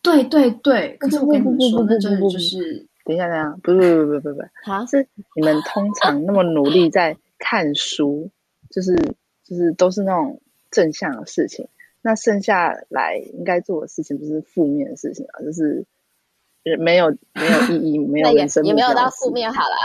[0.00, 0.96] 对对对。
[1.00, 8.30] 可是我跟你说，那真的就是，等一下，等一下，不不不不不不，好像是你们通常那么努力在看书，
[8.70, 8.94] 就是。
[9.48, 10.40] 就是都是那种
[10.72, 11.68] 正向的事情。
[12.02, 15.86] 那剩下来应该做的事情，不是负面的事情啊，就是
[16.80, 19.76] 没有没有意义，没有 人生也，也没有到负面好了。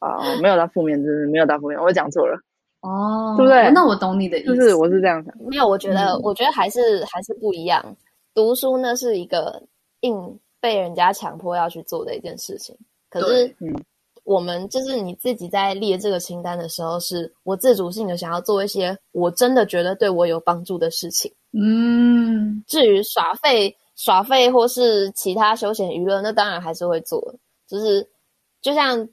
[0.00, 2.36] 啊， 没有到负面，就是没有到负面，我讲错了。
[2.80, 3.70] 哦，对不对？
[3.70, 4.56] 那我懂你的意思。
[4.56, 5.32] 就是我是这样想。
[5.38, 7.96] 没有，我觉得，嗯、我觉得还是还是不一样。
[8.34, 9.62] 读书呢是一个
[10.00, 12.76] 硬被人家强迫要去做的一件事情。
[13.08, 13.74] 可是，嗯，
[14.24, 21.32] 我们就是你自己在列这个清单的时候，是我自主性的想要做一些我真的觉得对我有帮助的事情。
[21.52, 27.34] 嗯，至于耍废、耍废或是其他休闲娱乐，那当然还是会做。
[27.66, 28.08] 就是
[28.62, 29.08] 就像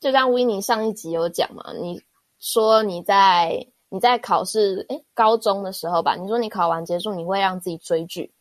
[0.00, 2.00] 就像 Winnie 上一集有讲嘛，你
[2.40, 8.32] 说你在你在考试，哎，高中的时候吧，你说你考完结束，你会让自己追剧。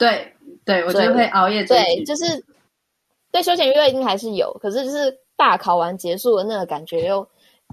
[0.00, 0.32] 对，
[0.64, 1.84] 对，我觉得会熬夜追剧。
[1.84, 2.44] 对，就是
[3.30, 7.24] 对休闲娱乐一定还是有，可是就是大考完结束的那个感觉又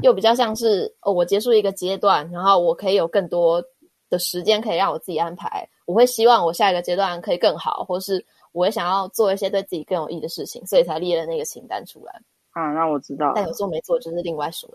[0.03, 3.63] 又比较像是哦，我结束一个阶段，然后我可以有更多。
[4.09, 12.21] 的时间可以让我自己安排，我会希望我下一个阶段可以更好，或是我会想要做一些对自己更有益的事情，所以才列了那个清单出来。
[12.57, 14.67] 啊，那我知道，但有做没做就是另外说。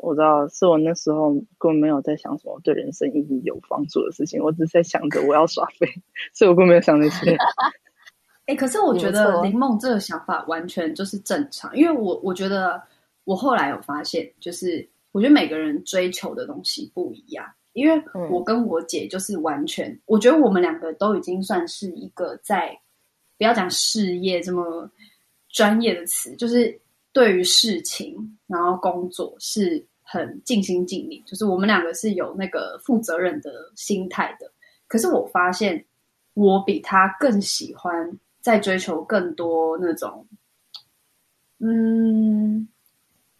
[0.00, 5.86] 我知道，是我那时候根本没有在想什么对人生意义有帮助的事情，我只是在想着我要耍废，
[6.34, 7.36] 所以我根本没有想那些。
[8.46, 12.82] 哎、欸，可是我觉得林梦这个想法完全就是正常，因为我我觉得
[13.22, 17.46] 我后来有发现，就是我觉得每个人追求的东西不一样。
[17.74, 22.76] 因为我跟我姐就是完全，嗯、我觉得我们两个都已经算是一个在，
[23.36, 24.90] 不要讲事业这么
[25.50, 26.76] 专业的词，就是
[27.18, 34.48] 对于事情然后工作是很尽心尽力，就是我们两个是有那个负责任的心态的。
[34.86, 35.84] 可是我发现
[36.34, 40.24] 我比他更喜欢在追求更多那种，
[41.58, 42.68] 嗯，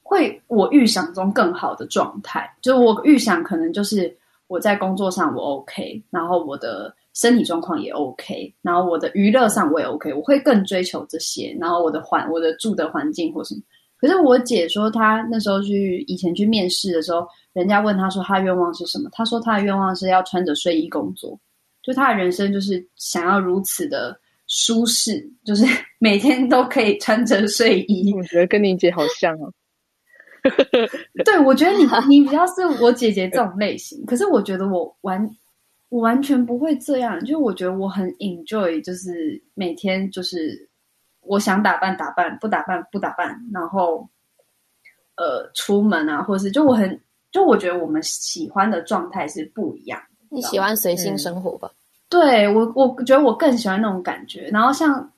[0.03, 4.19] 会我预想中更好的状态，就我预想可能就是。
[4.49, 13.61] 我在工作上我 OK，然后我的身体状况也 OK，然后我的娱乐上我也 OK，我会更追求这些，然后我的环我的住的环境或什么。
[13.97, 21.37] 可是我姐说，她那时候去以前去面试的时候，人家问她说她愿望是什么，她说她的愿望是要穿着睡衣工作，
[21.83, 25.65] 就她的人生就是想要如此的舒适，就是
[25.99, 28.15] 每天都可以穿着睡衣。
[28.15, 29.53] 我觉得跟你姐好像哦。
[31.25, 35.29] 对，我觉得你 你比较是我姐姐这种类型，可是我觉得我完
[35.89, 40.69] 我完全不会这样，就我觉得我很 enjoy，就是每天就是
[41.21, 44.09] 我想打扮打扮，不打扮不打扮，然后
[45.17, 50.01] 呃出门啊，或是就我很就我觉得我们喜欢的状态是不一样。
[50.29, 51.69] 你喜欢随性生活吧？
[51.69, 51.77] 嗯、
[52.09, 54.49] 对我我觉得我更喜欢那种感觉。
[54.53, 55.11] 然后像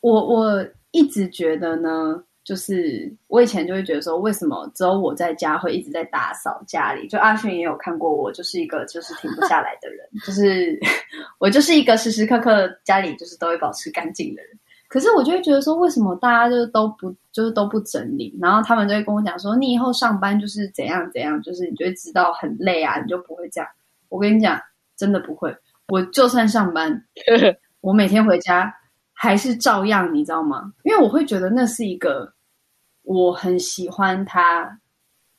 [0.00, 2.22] 我我一直觉得呢。
[2.44, 7.06] 就是我以前就会觉得说，为什么只有我在家会一直在打扫家里？
[7.06, 10.76] 就阿勋也有看过我，就是一个就是停不下来的人，就是
[11.38, 14.50] 我就是一个时时刻刻家里就是都会保持干净的人。
[14.88, 18.36] 可是我就会觉得说，为什么大家就都不就是都不整理？
[18.40, 23.70] 然后他们就会跟我讲说，你以后上班就是怎样怎样，就是你就会知道很累啊，你就不会这样。
[24.08, 24.60] 我跟你讲，
[24.96, 25.56] 真的不会。
[25.88, 27.04] 我就算上班，
[27.80, 28.74] 我每天回家。
[29.22, 30.72] 还是照样，你知道吗？
[30.82, 32.32] 因为我会觉得那是一个
[33.02, 34.76] 我很喜欢它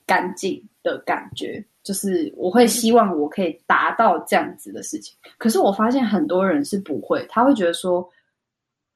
[0.06, 5.14] 干净的感觉，就是我会希望我可以达到这样子的事情。
[5.38, 8.10] 可是我发现很多人是不会，他会觉得说，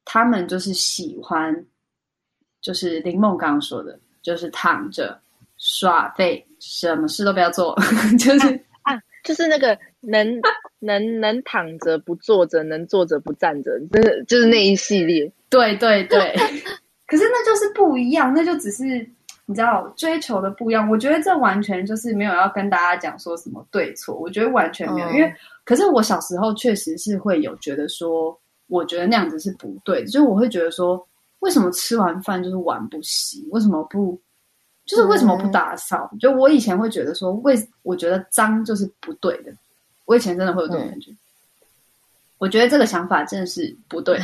[0.06, 1.54] 他们就是喜欢，
[2.62, 5.20] 就是林梦刚刚说的，就是躺着
[5.58, 7.78] 耍废，什么事都不要做，
[8.18, 8.56] 就是。
[8.84, 10.26] 啊就是那个能
[10.80, 15.32] 能能躺着不坐着，能坐着不站着，真的就是那一系列。
[15.50, 16.20] 对对对，
[17.08, 18.84] 可是那就是不一样，那就只是
[19.46, 20.90] 你知道追求的不一样。
[20.90, 25.08] 我觉得这完全就是没有要跟大家讲说什么对错，我觉得完全没有。
[25.08, 28.38] 嗯、因为可是我小时候确实是会有觉得说，
[28.68, 31.08] 我觉得那样子是不对的，就是我会觉得说，
[31.40, 33.48] 为什么吃完饭就是碗不洗？
[33.52, 34.20] 为什么不？
[34.86, 36.10] 就是为什么不打扫？
[36.14, 39.52] 嗯、就我以前会觉得说，为我觉得脏就是不对的。
[40.08, 41.12] 我以前真的会有这种感觉。
[41.12, 41.18] 嗯、
[42.38, 44.18] 我觉得这个想法真的是不对。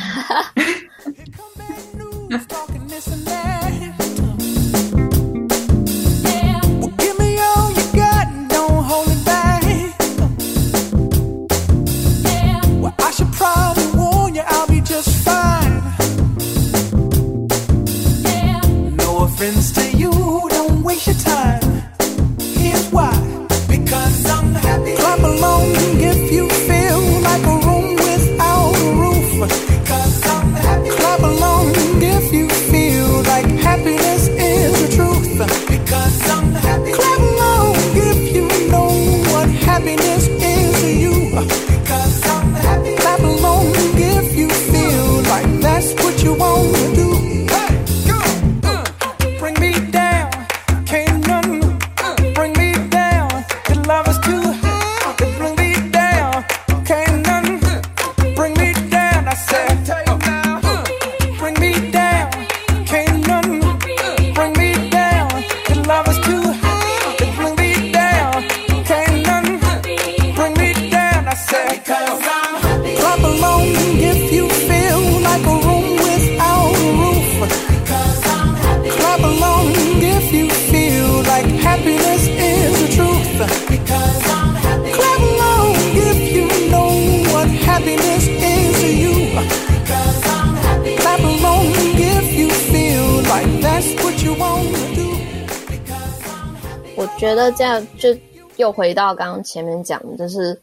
[96.96, 98.16] 我觉得这样就
[98.56, 100.58] 又回到刚刚前面讲的，就是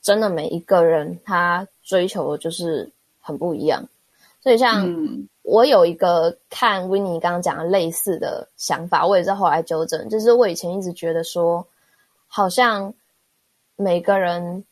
[0.00, 2.90] 真的每一个人他追求的就是
[3.20, 3.86] 很不一样。
[4.40, 4.88] 所以像
[5.42, 11.66] 我有一个看 Winnie 刚刚讲的类似的想法，我也是后来纠正，就是我以前一直觉得说，
[12.26, 12.92] 好像
[13.76, 14.64] 每个人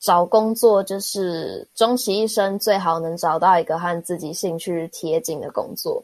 [0.00, 6.02] 找工作就是终其一生最好能找到一个和自己兴趣贴近的工作。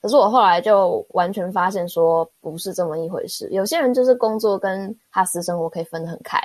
[0.00, 3.48] 可是我后来就完全发现说不是这么一回事。
[3.50, 6.40] 有些人就是工作跟他私生活可以分得很开，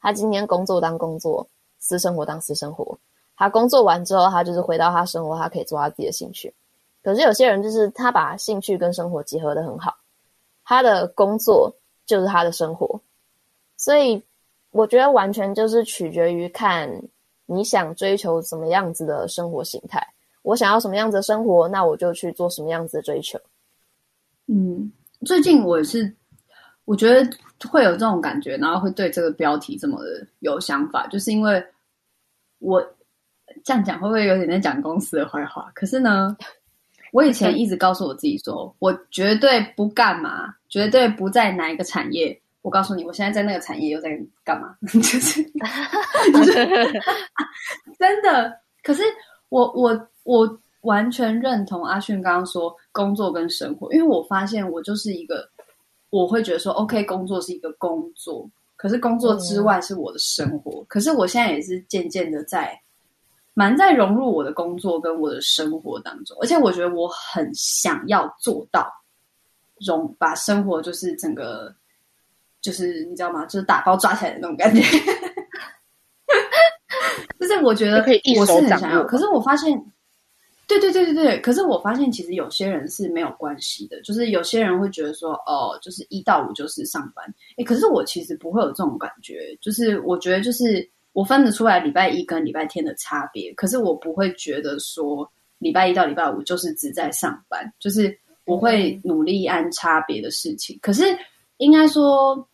[0.00, 1.46] 他今天工作当工作，
[1.78, 2.98] 私生活当私生活。
[3.36, 6.54] 他工作完之后，他就是回到他生活，他可以做他自己的兴趣。
[7.02, 9.96] 可是有些人就是他把兴趣跟生活结合的很好，
[10.64, 11.74] 他的工作
[12.06, 13.00] 就是他的生活。
[13.76, 14.22] 所以
[14.70, 17.02] 我觉得完全就是取决于看
[17.44, 20.13] 你想追求什么样子的生活形态。
[20.44, 23.40] 我想要什么样子的生活，那我就去做什么样子的追求。
[24.46, 24.92] 嗯，
[25.24, 26.14] 最近我是，
[26.84, 27.26] 我觉得
[27.66, 31.64] 会有这种感觉，然后会对这个标题这么的有想法，就是因为
[32.58, 32.78] 我
[33.64, 35.72] 这样讲会不会有点在讲公司的坏话？
[35.74, 36.36] 可是呢，
[37.10, 42.38] 我以前一直告诉我自己说，我绝对不干嘛，绝对不在哪一个产业。
[42.60, 44.10] 我告诉你，我现在在那个产业又在
[44.44, 44.76] 干嘛？
[44.92, 45.42] 就是
[47.98, 49.02] 真的，可是
[49.48, 50.08] 我我。
[50.24, 55.48] 我完全认同阿迅刚刚说工作跟生活，因为我发现我就是一个，
[56.10, 58.46] 我会觉得说，OK，工作是一个工作，
[58.76, 60.82] 可是工作之外是我的生活。
[60.82, 62.78] 嗯、可是我现在也是渐渐的在，
[63.54, 68.86] 蛮在融入我的工作跟我的生活当中，而且我觉得我很想要做到
[69.86, 71.74] 融，把生活就是整个，
[72.60, 73.46] 就是你知道吗？
[73.46, 74.82] 就是打包抓起来的那种感觉。
[77.40, 78.04] 就是我觉得
[78.38, 79.82] 我是很想要，可是我发现。
[80.66, 87.22] 对对对对对，可是我发现其实有些人是没有关系的，就是有些人会觉得说，哦，就是一到五就是上班，
[87.56, 101.04] 诶，可是我其实不会有这种感觉，就是我觉得就是我分得出来礼拜一跟礼拜天的差别，可是我不会觉得说礼拜一到礼拜五就是只在上班，就是我会努力按差别的事情，可是
[101.58, 102.48] 应该说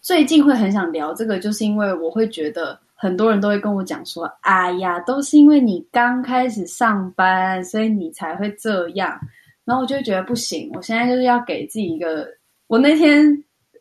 [0.00, 2.80] 最近会很想聊这个，就是因为我会觉得。
[3.00, 9.16] 很多人都会跟我讲说：“哎呀，都是因为你刚开始上班，所以你才会这样。”
[9.64, 12.26] 然后我就觉得不行，我现在就是要给自己一个。
[12.66, 13.24] 我那天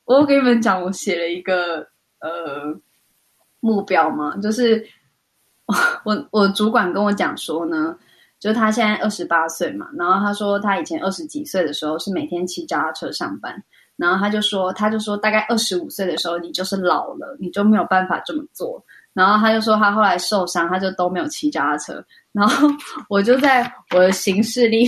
[0.06, 1.80] 我有跟你们讲，我写了一个
[2.20, 2.80] 呃
[3.60, 4.86] 目标嘛，就是
[6.06, 7.98] 我我主管跟我讲说呢，
[8.40, 13.64] 就是他现在二十八岁嘛，然后他说他以前二十几岁的时候是每天骑脚踏车上班，
[13.96, 18.86] 然后他就说他就说大概二十五岁的时候你就是老了，你就没有办法这么做。
[19.18, 22.06] 然后他就说他后来受伤，他就都没有骑脚踏车。
[22.32, 22.68] 然后
[23.10, 23.64] 我就在
[23.96, 24.88] 我的行事历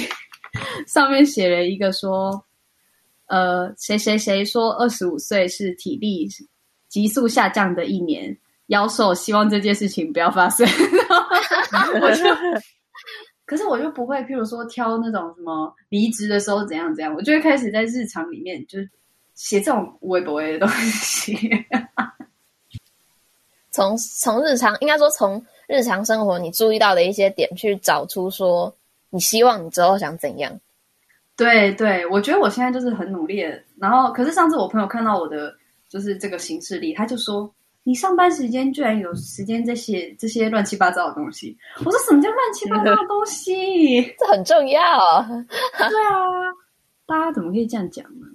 [0.86, 2.45] 上面写了一个说，
[3.25, 6.30] 呃，谁谁谁说二十五岁是体力
[6.88, 10.63] 急速下降的一年，妖兽，希望这件事情不要发生。
[11.99, 12.23] 我就，
[13.47, 18.77] 可是我就不会，譬如说挑那种什么离职的时候怎样怎样，我就会开始在日常里面就
[19.34, 21.36] 写这种微博的东西。
[23.80, 28.75] 从从日常，应该说从日常生活你注意到的一些点去找出说，
[29.09, 30.59] 你希望你之后想怎样？
[31.38, 33.63] 对对，我觉得我现在就是很努力的。
[33.77, 35.55] 然后，可是上次我朋友看到我的
[35.88, 37.49] 就是这个行事历，他就说
[37.84, 44.01] ：“你上班时间居然有时间这些这些乱七八糟的东西。”我说：“什么叫乱七八糟的东西？
[44.19, 44.82] 这很重要。
[45.80, 46.51] ”对啊，
[47.05, 48.27] 大家怎么可以这样讲呢？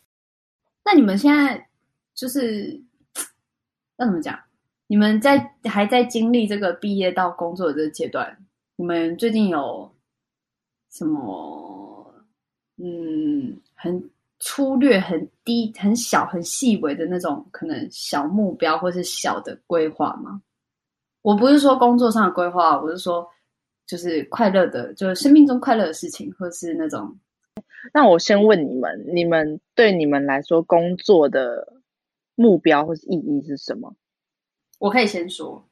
[0.82, 1.68] 那你们现在
[2.14, 2.80] 就是
[3.98, 4.38] 要怎么讲？
[4.94, 8.38] 你们在还在经历这个毕业到工作的这个阶段，
[8.76, 9.90] 你们最近有
[10.92, 12.14] 什么
[12.76, 20.40] 嗯很粗略、很低、很小、很细微的那种可能小目标或是小的规划吗？
[21.22, 23.28] 我不是说工作上的规划，我是说
[23.88, 27.18] 就是快乐的，就是生命中快乐的事情，或是那种。
[27.92, 31.82] 那我先问你们，你们对你们来说工作的
[32.36, 33.92] 目标或是意义是什么？
[34.78, 35.66] 我可以先说，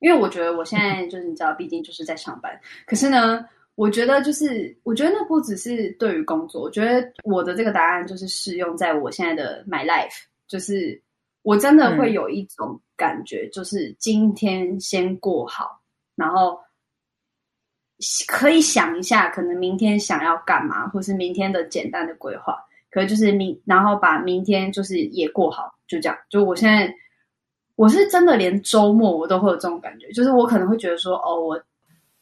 [0.00, 2.58] 因为我觉得我现在就是你知道，毕竟就是在上班。
[2.86, 3.44] 可是呢，
[3.74, 11.00] 我觉得就是，我觉得那不只是对于工作，我觉得我的这个答案就是适用在我现在的 my life，就是
[11.42, 15.80] 我真的会有一种感觉，就是今天先过好，
[16.16, 16.58] 然后
[18.26, 22.56] 可以想一下，可能明天想要干嘛，或是明天的简单的规划，
[22.90, 26.18] 可能就是明，然后把明天就是也过好，就这样。
[26.30, 26.92] 就我现在。
[27.78, 31.62] 我是真的连周末我都会有这种感觉，就是我可能会觉得说，哦，我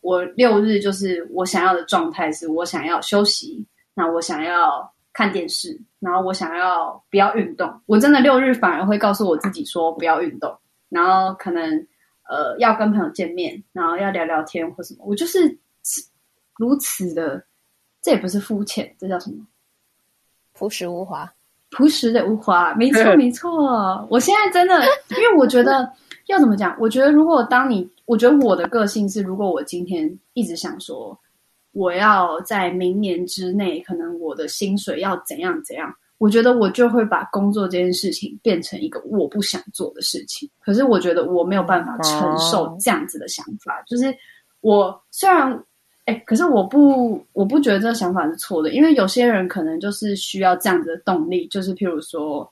[0.02, 7.80] 我六日就是我想要的状态，是我想要休息，那我想要看电视，然后我想要不要运动。
[7.86, 10.54] 我真的六日反而会告诉我自己说不要运动，
[10.90, 11.64] 然后可能
[12.28, 15.06] 呃要跟朋友见面，然后要聊聊天或什么。
[15.06, 15.58] 我就是
[16.58, 17.42] 如此的，
[18.02, 19.46] 这也不是肤浅，这叫什么？
[20.52, 21.32] 朴实无华。
[21.70, 24.06] 朴实的无华，没错没错。
[24.10, 25.90] 我现在真的，因为我觉得
[26.26, 26.76] 要怎么讲？
[26.80, 31.18] 我觉得如果当你，我觉得我的个性是，如果我今天一直想说，
[31.72, 40.48] 我要在明年之内，可能我的薪水要怎样怎样，我觉得我就会把工作这件事情变成一个我不想做的事情。
[40.60, 44.14] 可是我觉得我没有办法承受这样子的想法，就是
[44.60, 45.62] 我虽然。
[46.06, 52.48] 哎，可是我不，我不觉得这个想法是错的，因为有些人可能就是需要这样子的动力，就是譬如说，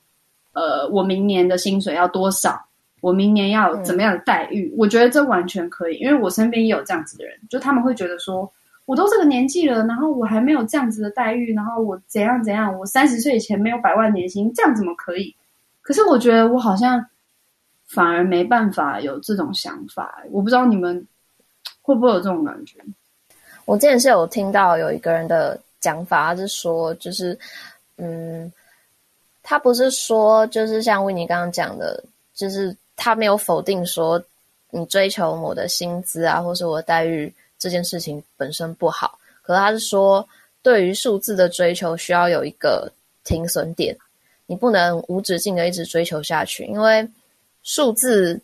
[0.51, 2.61] 呃，我明年的薪水要多少，
[2.99, 8.51] 我明年要有怎么样的待遇，嗯，我觉得这完全可以，因为我身边也有这样子的人，就他们会觉得说，
[8.85, 15.33] 我都这个年纪了，然后我还没有这样子的待遇，然后我怎样怎样，我三十岁以前没有百万年薪，这样怎么可以？
[15.81, 17.05] 可是我觉得我好像
[17.85, 21.07] 反而没办法有这种想法，我不知道你们
[21.81, 22.79] 会不会有这种感觉。
[23.65, 27.37] 我之前是有听到有一个人的讲法，是说，就是，
[27.97, 28.51] 嗯，
[29.41, 32.03] 他不是说，就是像维尼刚刚讲的，
[32.33, 34.23] 就是他没有否定说
[34.69, 40.27] 你追求我的薪资啊，或是我的待遇这件事情本身不好，可是他是说，
[40.61, 42.91] 对于数字的追求需要有一个
[43.23, 43.97] 停损点，
[44.45, 47.07] 你不能无止境的一直追求下去，因为
[47.63, 48.39] 数字。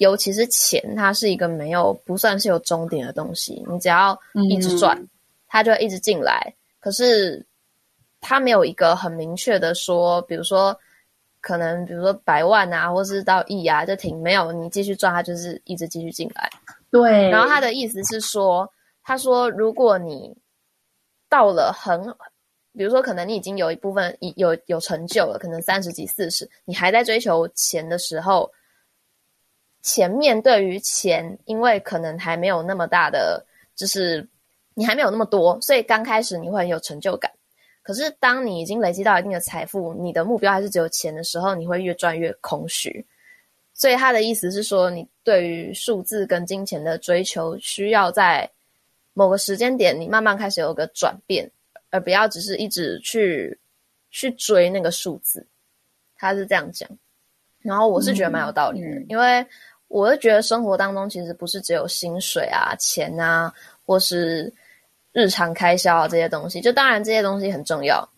[0.00, 3.62] 尤其是钱，它是一个没有不算是有终点的东西。
[3.68, 5.08] 你只要一直赚，嗯、
[5.46, 6.54] 它就会一直进来。
[6.78, 7.44] 可是
[8.18, 10.74] 它没有一个很明确的说，比如说
[11.42, 14.22] 可能比如说百万啊，或是到亿啊，就停。
[14.22, 16.48] 没有，你继续赚，它就是一直继续进来。
[16.90, 17.28] 对。
[17.28, 18.66] 然后他的意思是说，
[19.02, 20.34] 他说如果你
[21.28, 22.02] 到了很，
[22.72, 28.50] 比如说可能你已经有一部分有有成就了，可能三十几、四十，你还在追求钱的时候。
[29.82, 34.26] 前面对于钱，因为可能还没有那么大的，就是
[34.74, 37.30] 你还没有那么多，所以刚开始你会很有成就感。
[37.82, 43.04] 可是当你已经累积到一定的财富，你的目标还是只有钱的时候，你会越赚越空虚。
[43.72, 48.48] 所以他的意思是说，你对于数字跟金钱的追求，需要在
[49.14, 51.50] 某个时间点，你慢慢开始有个转变，
[51.88, 53.58] 而不要只是一直去
[54.10, 55.44] 去追那个数字。
[56.16, 56.86] 他是这样讲，
[57.60, 59.44] 然后我是觉得蛮有道理的，嗯、因为。
[59.90, 63.52] 我就觉得生活当中其实不是只有薪水啊、钱啊，
[63.84, 64.50] 或是
[65.12, 66.60] 日常开销啊这些东西。
[66.60, 68.08] 就当然这些东西很重要，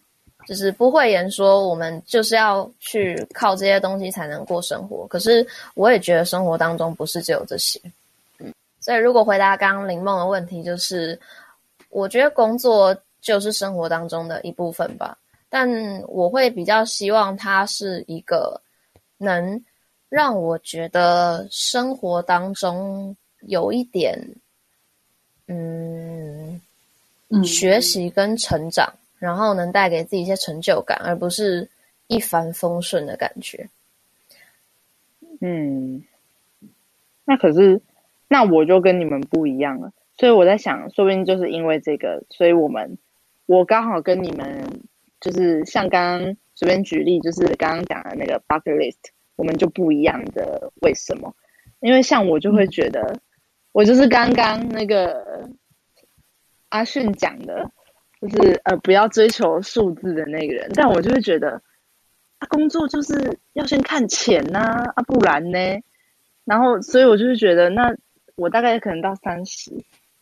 [0.47, 5.07] 就是不讳言说我们就是要去靠这些东西才能过生活。
[5.07, 7.81] 可是我也觉得生活当中不是只有这些。
[8.39, 11.19] 嗯，所以如果回答刚刚林梦的问题，就是
[11.89, 15.17] 我觉得工作就是生活当中的一部分吧。
[15.49, 15.67] 但
[16.07, 18.61] 我会比较希望它是一个
[19.17, 19.59] 能。
[20.13, 24.15] 让我觉得生活当中有一点，
[25.47, 26.61] 嗯，
[27.31, 31.67] 嗯，学习跟成长，然后能带给自己一些成就感，而不是
[32.09, 33.67] 一帆风顺的感觉。
[35.41, 36.05] 嗯，
[37.25, 37.81] 那可是，
[38.29, 39.91] 那我就跟你们不一样了。
[40.19, 42.99] 所以我在想，说不定就是因为这个，所以我们，
[43.47, 44.83] 我刚好跟你们，
[45.23, 48.99] 就是像刚刚随便举例，就是刚刚讲的那个 bucket list。
[49.43, 51.35] 我们就不一样的，为什么？
[51.81, 53.21] 因为像我就会觉得，嗯、
[53.73, 55.51] 我就是刚刚那个
[56.69, 57.69] 阿迅讲的，
[58.21, 61.61] 就是呃不要追求数字的那个人，但我就会觉得，
[62.39, 65.59] 啊，工作就是要先看钱呐，啊，啊不然呢？
[66.45, 67.93] 然后所以我就是觉得，那
[68.37, 69.73] 我大概可能到三十，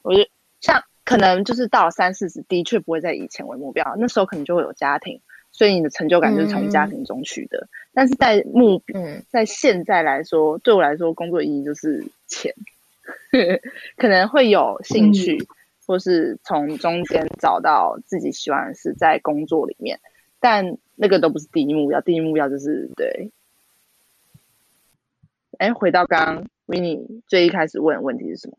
[0.01, 0.27] 我就
[0.63, 5.21] 像可能就是到三四十，的确不会再以钱为目标，那时候可能就会有家庭。
[5.61, 12.55] 所以你的成就感就是从家庭中取得，嗯、但是在目，嗯，在现在来说，对我来说，工作意义就是钱，
[13.99, 15.47] 可能会有兴趣，嗯、
[15.87, 20.01] 或是从中间找到自己喜欢的事，在工作里面，
[20.41, 23.31] 但那个都不是第一目标，第一目标就是对。
[25.59, 28.57] 哎，回到刚刚 Winnie 最一开始问的问题是什么？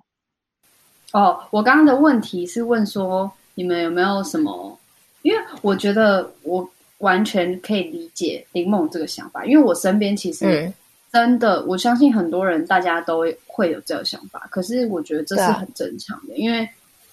[1.19, 4.77] 哦，我刚刚的问题是问说，你们有没有什么？
[5.23, 6.69] 因为我觉得我。
[7.01, 10.71] 完全可以理解林梦这个想法，因为我身边其实
[11.11, 14.47] 真的，嗯、我相信很多人大家都会有这个想法。
[14.49, 16.67] 可是我觉得这是很正常的，啊、因为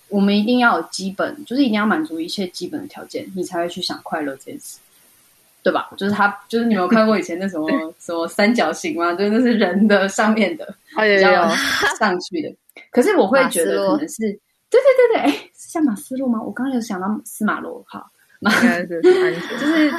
[0.09, 4.78] 我们一定要有基本，就是一定要满足一切基本的条件，你才会去想快乐这件事，
[5.62, 5.91] 对吧？
[5.97, 7.68] 就是他，就是你有看过以前那什么
[7.99, 9.12] 什么三角形吗？
[9.14, 10.64] 就是那是人的上面的，
[10.97, 11.49] 比较
[11.99, 12.55] 上去的。
[12.91, 14.18] 可是我会觉得可能是，
[14.70, 16.41] 对对对对，哎，是像马斯洛吗？
[16.41, 18.09] 我刚刚有想到司马罗，好，
[18.41, 19.93] 应该是 就是，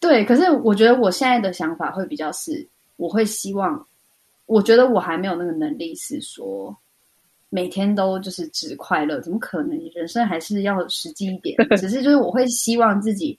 [0.00, 0.24] 对。
[0.24, 3.86] 可是我觉得我现在的想法会比较是，我会希望，
[4.46, 6.76] 我觉得我还没有那个能力，是说
[7.48, 9.78] 每天都就是只快乐，怎么可能？
[9.94, 11.56] 人生还是要实际一点。
[11.78, 13.38] 只是就是我会希望自己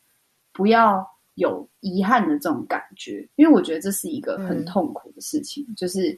[0.51, 1.05] 不要
[1.35, 6.17] 有遗憾的这种感觉，因为我觉得这是一个很痛苦的事情，嗯、就是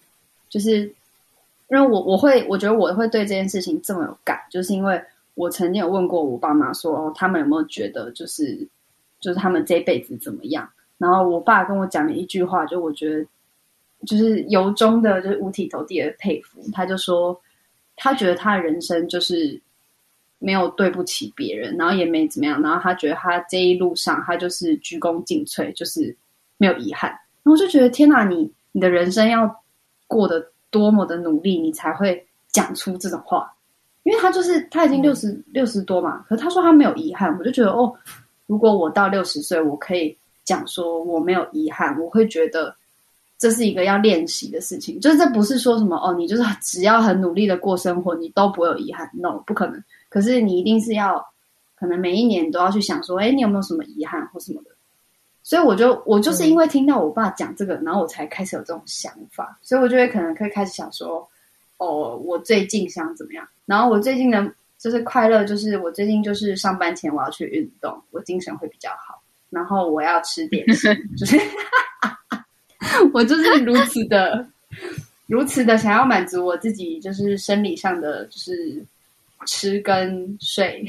[0.50, 0.94] 就是。
[1.74, 5.02] 因为我我会我觉得我会对这件事情这么有感，就是因为
[5.42, 8.68] 我曾经有问过我爸妈说，哦，他们有没有觉得就是
[9.20, 10.70] 就是他们这辈子怎么样？
[10.98, 13.26] 然后我爸跟我讲了一句话，就我觉得
[14.06, 16.62] 就是由衷的，就是五体投地的佩服。
[16.72, 17.40] 他就说，
[17.96, 19.60] 他觉得他的人生就是
[20.38, 26.16] 没有对不起别人，然后也没怎么样，然后他觉得他这一路上他就是鞠躬尽瘁，就是
[26.58, 27.10] 没有遗憾。
[27.44, 29.64] 然后我就觉得天哪，你你的人生要
[30.08, 30.52] 过得。
[30.72, 33.54] 多么的努力，你才会讲出这种话？
[34.12, 37.94] 因为他就是他已经六十六十多嘛，可是他说他没有遗憾，我就觉得哦，
[38.46, 42.76] 如果我到六十岁，我可以讲说我没有遗憾，我会觉得
[43.38, 49.82] 这是一个要练习的事情，就是这不是说什么哦，你就是只要很努力的过生活，你都不会有遗憾，no，不可能。
[50.10, 51.26] 可是你一定是要，
[51.76, 54.72] 可能每一年都要去想说，哎，你有没有什么遗憾或什么的。
[55.42, 61.26] 所以我就我就是因为听到我爸讲这个，嗯、然后我才开始有这种想法，所以我就会可能可以开始想说，
[61.78, 63.48] 哦，我最近想怎么样？
[63.72, 69.24] 然后我最近的就是快乐，就是我最近就是上班前我要去运动，我精神会比较好。
[69.50, 71.40] 然后我要吃点心， 就是
[73.14, 74.46] 我就是如此的
[75.28, 78.86] 如此的想要满足我自己，就是生理上的就是
[79.46, 80.86] 吃跟睡。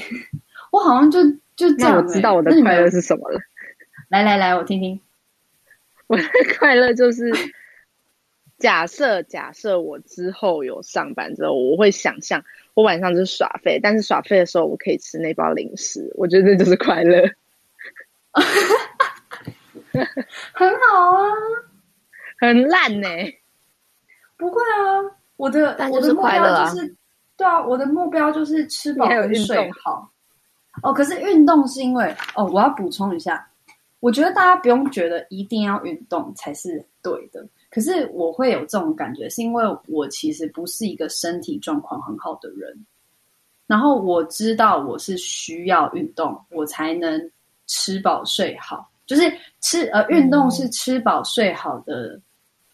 [0.73, 1.23] 我好像就
[1.55, 3.39] 就这样、欸，我知道我的快乐是什么了。
[4.09, 4.99] 来来来，我听听。
[6.09, 6.25] 我的
[6.59, 7.33] 快乐就是
[8.59, 12.45] 假设，假设我之后有上班之后，我会想象
[12.75, 17.23] 我晚上就是耍废，但是耍废的时候我可以吃那包零食，我觉得这就是快乐。
[20.55, 21.29] 很好啊，
[22.39, 23.39] 很烂呢、欸。
[24.37, 25.05] 不会啊，
[25.37, 26.97] 我的我的目标就是，
[27.37, 30.11] 对啊，我的目标就是吃饱跟睡好。
[30.83, 33.47] 哦，可是运动是因为哦，我要补充一下。
[34.01, 42.79] 我觉得大家不用觉得一定要运动才是对的，可是我会有这种感觉，是因为我其实不是一个身体状况很好的人，
[43.67, 47.31] 然后我知道我是需要运动，我才能
[47.67, 49.23] 吃饱睡好，就是
[49.63, 52.21] 吃呃运动是吃饱睡好的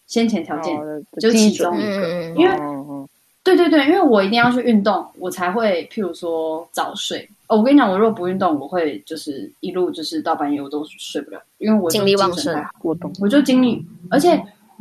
[0.08, 3.08] 先前条件，嗯、就其中一个，嗯、因为、嗯、
[3.44, 7.28] 对对对，因为我一定要去运动，我才会譬如说早睡。
[7.46, 14.38] 哦，我跟你讲，我如果不运动，我会就是一路就是到半夜我都睡不了，因为我精力旺盛，过动，我就精力，而且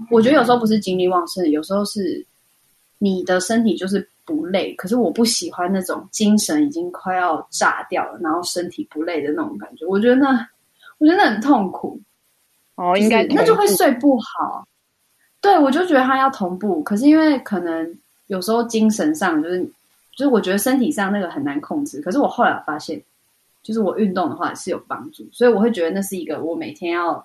[0.09, 2.25] 我觉得有时候不是精力旺盛，有时候是
[2.97, 10.47] 你的身体就是不累，可是我不喜欢那种精神已经快要炸掉了，然后身体不累的那种感觉，我觉得那
[10.97, 11.99] 我觉得那很痛苦。
[12.75, 14.67] 哦，应该那就会睡不好。
[15.41, 19.69] 对，我就觉得他要同步，可是因为可能有时候精神上就是。
[20.17, 22.99] 就是我觉得身体上那个很难控制，可是我后来发现，
[23.61, 27.23] 就是我运动的话是有帮助，所以我会觉得那是一个我每天要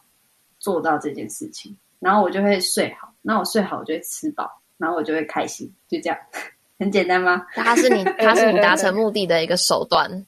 [0.59, 6.19] 做到这件事情，然后我就会睡好，然后我睡好我就会吃饱，然后我就会开心，就这样，
[6.79, 7.47] 很简单吗？
[7.55, 10.27] 它是你， 它是你达成目的的一个手段，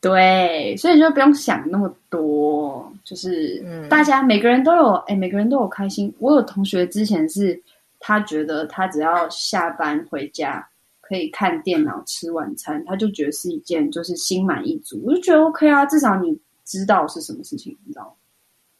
[0.00, 6.12] 对，所以就不用想那么多，就是、嗯、大家每个人都有，哎，每个人都有开心。
[6.18, 7.62] 我有同学之前是
[8.00, 10.68] 他觉得他只要下班回家。
[11.06, 16.34] 可以看电脑吃晚餐，他就觉得是一件就是心满意足，我就觉得 OK 啊，至少你
[16.64, 18.12] 知道是什么事情，你知道吗？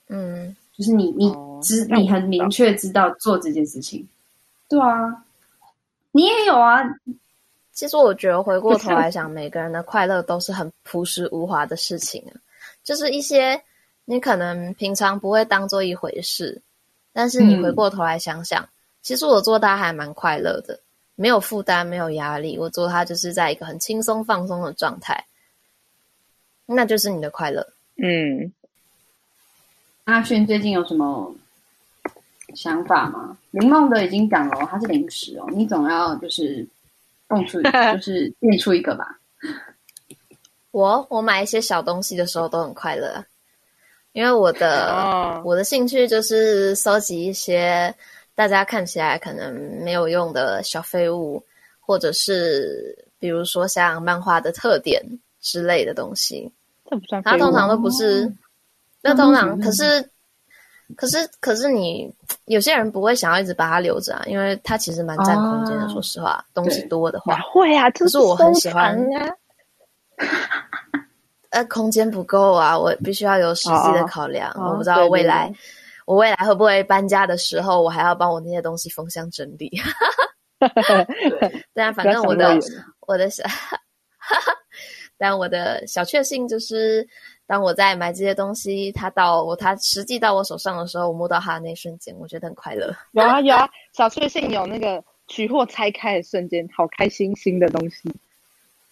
[0.08, 1.30] 嗯，就是你你
[1.62, 4.06] 知、哦、你很明确知道做这件事情，
[4.68, 5.24] 对啊，
[6.12, 6.82] 你也有啊。
[7.72, 12.34] 其实我觉得回过头来想，每个人的快乐都是很朴实无华的事情啊，
[12.84, 13.60] 就是一些
[14.04, 16.60] 你可能平常不会当做一回事，
[17.12, 18.68] 但是你回过头来想想，嗯、
[19.02, 20.78] 其实我做它还蛮快乐的。
[21.16, 25.24] 没有负担，没有压力，我做它就是在一个很轻松放松的状态，
[26.66, 27.64] 那就是你的快乐。
[27.98, 28.52] 嗯，
[30.04, 31.34] 阿轩最近有什么
[32.54, 33.36] 想法吗？
[33.50, 36.66] 林梦的已经讲了，它是零食哦，你总要就是
[37.26, 37.60] 蹦出，
[37.94, 39.18] 就是变出一个吧。
[40.70, 43.24] 我我买一些小东西的时候都很快乐，
[44.12, 47.94] 因为我的、哦、我的兴趣就是收集一些。
[48.36, 51.40] 大家看起来可能没有用的小废物，
[51.78, 55.00] 或者是比如说像漫画的特点
[55.40, 56.50] 之类的东西，
[56.90, 57.22] 这不算。
[57.22, 58.28] 它通常都不是，
[59.04, 60.10] 那通常可是
[60.96, 62.10] 可是可是你
[62.46, 65.86] 有些人不会想要一直把它留着啊，因为它其实蛮占空间的。
[65.90, 69.30] 说实话，东西多的话，会啊，就是我很喜欢啊。
[71.50, 74.50] 呃，空间不够啊，我必须要有实际的考量。
[74.56, 75.52] 我不知道未来
[76.06, 79.70] 我未来会不会搬家的时候，我还要帮我那些东西封箱整理。
[80.60, 82.58] 对，但反正我的
[83.00, 83.44] 我的小，
[85.18, 87.06] 但我的小确幸就是。
[87.46, 92.90] 当我在买这些东西，它到我它实际到我手上的时候，我摸到它的那一瞬间，我觉得很快乐。
[93.12, 98.10] 有啊有啊，小确幸有那个取货拆开的瞬间，好开心，新的东西。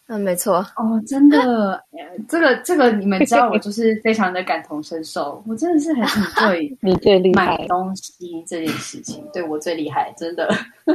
[0.08, 0.56] 嗯，没错。
[0.76, 1.82] 哦，真的，
[2.28, 5.42] 这个这个你们知道，我就是非常的感同身受。
[5.46, 6.04] 我真的是很
[6.50, 10.46] 对 你最厉害买东西这件事情，对我最厉害，真的。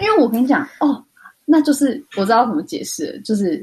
[0.00, 1.04] 因为我跟你讲哦，
[1.44, 3.62] 那就是我知道怎么解释，就是。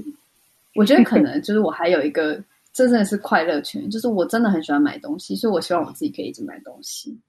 [0.75, 2.35] 我觉得可能就是我还有一个
[2.71, 7.19] 真正的是快乐圈，就是我真的很喜欢买东西，所以我希望我自己可以一直买东西。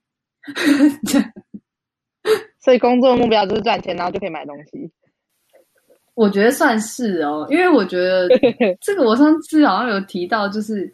[2.59, 4.89] 所以工作的目标就是赚钱，然后就可以买东西。
[6.13, 8.29] 我觉得算是哦，因为我觉得
[8.79, 10.91] 这个我上次好像有提到，就是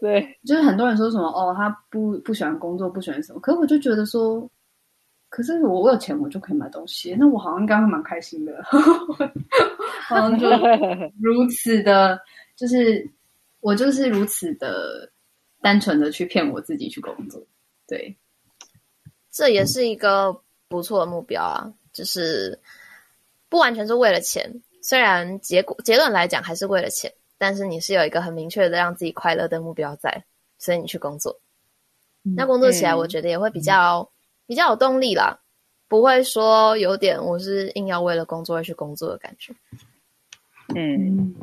[0.00, 4.48] 对，就是很多人说什么哦，他不不喜欢工作，不喜欢什么，可是我就觉得说。
[5.36, 8.58] 可是我我有钱，我就可以买东西，那我好像应该会蛮开心的，
[10.08, 10.48] 好像就
[11.20, 12.18] 如此的，
[12.56, 13.06] 就是
[13.60, 15.12] 我就是如此的
[15.60, 17.38] 单纯的去骗我自己去工作，
[17.86, 18.16] 对，
[19.30, 20.34] 这也是一个
[20.68, 22.58] 不错的目标啊，就是
[23.50, 30.24] 不完全是为了钱，虽然结果结论来讲还是为了钱，但是你是有一个很明确的让自己快乐的目标在，
[30.56, 31.38] 所以你去工作，
[32.24, 34.10] 嗯、那工作起来我觉得也会比较。
[34.46, 35.38] 比较有动力啦，
[35.88, 39.54] 不会说有点我是硬要为了工作而去工作的感觉。
[40.74, 41.34] 嗯，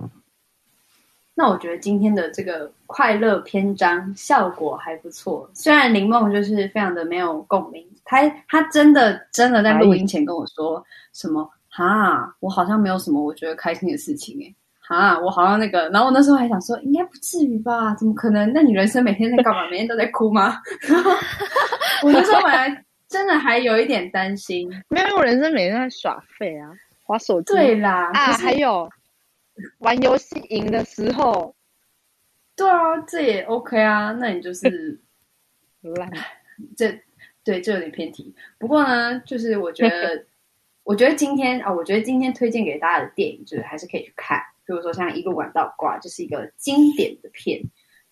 [1.33, 5.49] 那我觉得今天的这个快乐篇章效果还不错。
[5.53, 10.83] 虽然林梦就是非常的没有共鸣，他他真的真的在录音前跟我说
[11.13, 17.95] 什么哈，我好像没有什么我觉得开心的事情诶哈，我好像那个，然后我那时候还想说，应该不至于吧？
[17.95, 18.51] 怎么可能？
[18.53, 19.67] 那你人生每天在干嘛？
[19.71, 20.61] 每天都在哭吗？
[22.03, 22.85] 我那时候本来。
[23.13, 27.53] 真的还有一点担心，没有，我人生每天在耍废啊，划手机。
[27.53, 28.89] 对啦，啊，还有
[29.77, 31.55] 玩游戏赢的时候，
[32.55, 34.13] 对啊，这也 OK 啊。
[34.13, 34.99] 那你就是
[35.95, 36.11] 烂，
[36.75, 36.99] 这
[37.43, 38.33] 对，这有点偏题。
[38.57, 40.25] 不过呢，就是我觉得，
[40.83, 44.41] 我觉得今天啊，我觉得今天推荐给大家的电影，就是还是可以去看。
[44.65, 47.61] 比如说像《一路玩到挂》，就是一个经典的片，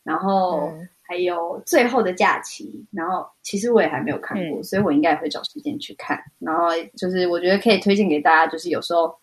[0.03, 0.71] 然后。
[1.11, 6.17] 嗯还有最后的假期，然后其实我也还没有看过，嗯、所以我应该也会找时间去看。
[6.39, 9.13] 然后就是我觉得可以推荐给大家，就是有时候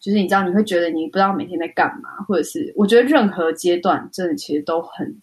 [0.00, 5.22] 就是你知道你会觉得你不知道每天在干嘛，或者是我觉得任何阶段真的其实都很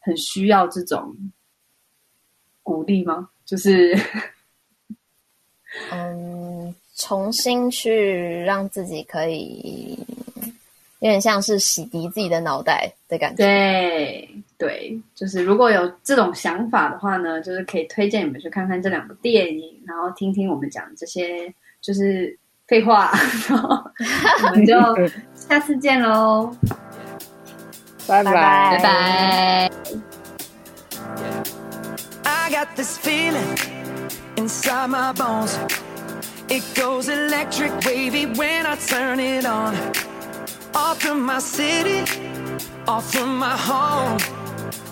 [0.00, 1.14] 很需要这种
[2.62, 3.28] 鼓励吗？
[3.44, 3.94] 就是
[5.90, 9.98] 嗯，重新去让自己可以。
[11.00, 13.44] 有点像是洗涤自己的脑袋的感觉。
[13.44, 14.28] 对
[14.62, 22.38] 对，就是如果有这种想法的话呢，就是可以推荐你们去看看这两部电影，然后听听我们讲这些就是
[22.68, 23.10] 废话，
[23.50, 23.84] 然后
[24.44, 24.74] 我们就
[25.34, 26.56] 下次见喽，
[28.06, 29.70] 拜拜拜拜。
[40.74, 42.02] Off from my city,
[42.86, 44.16] off from my home.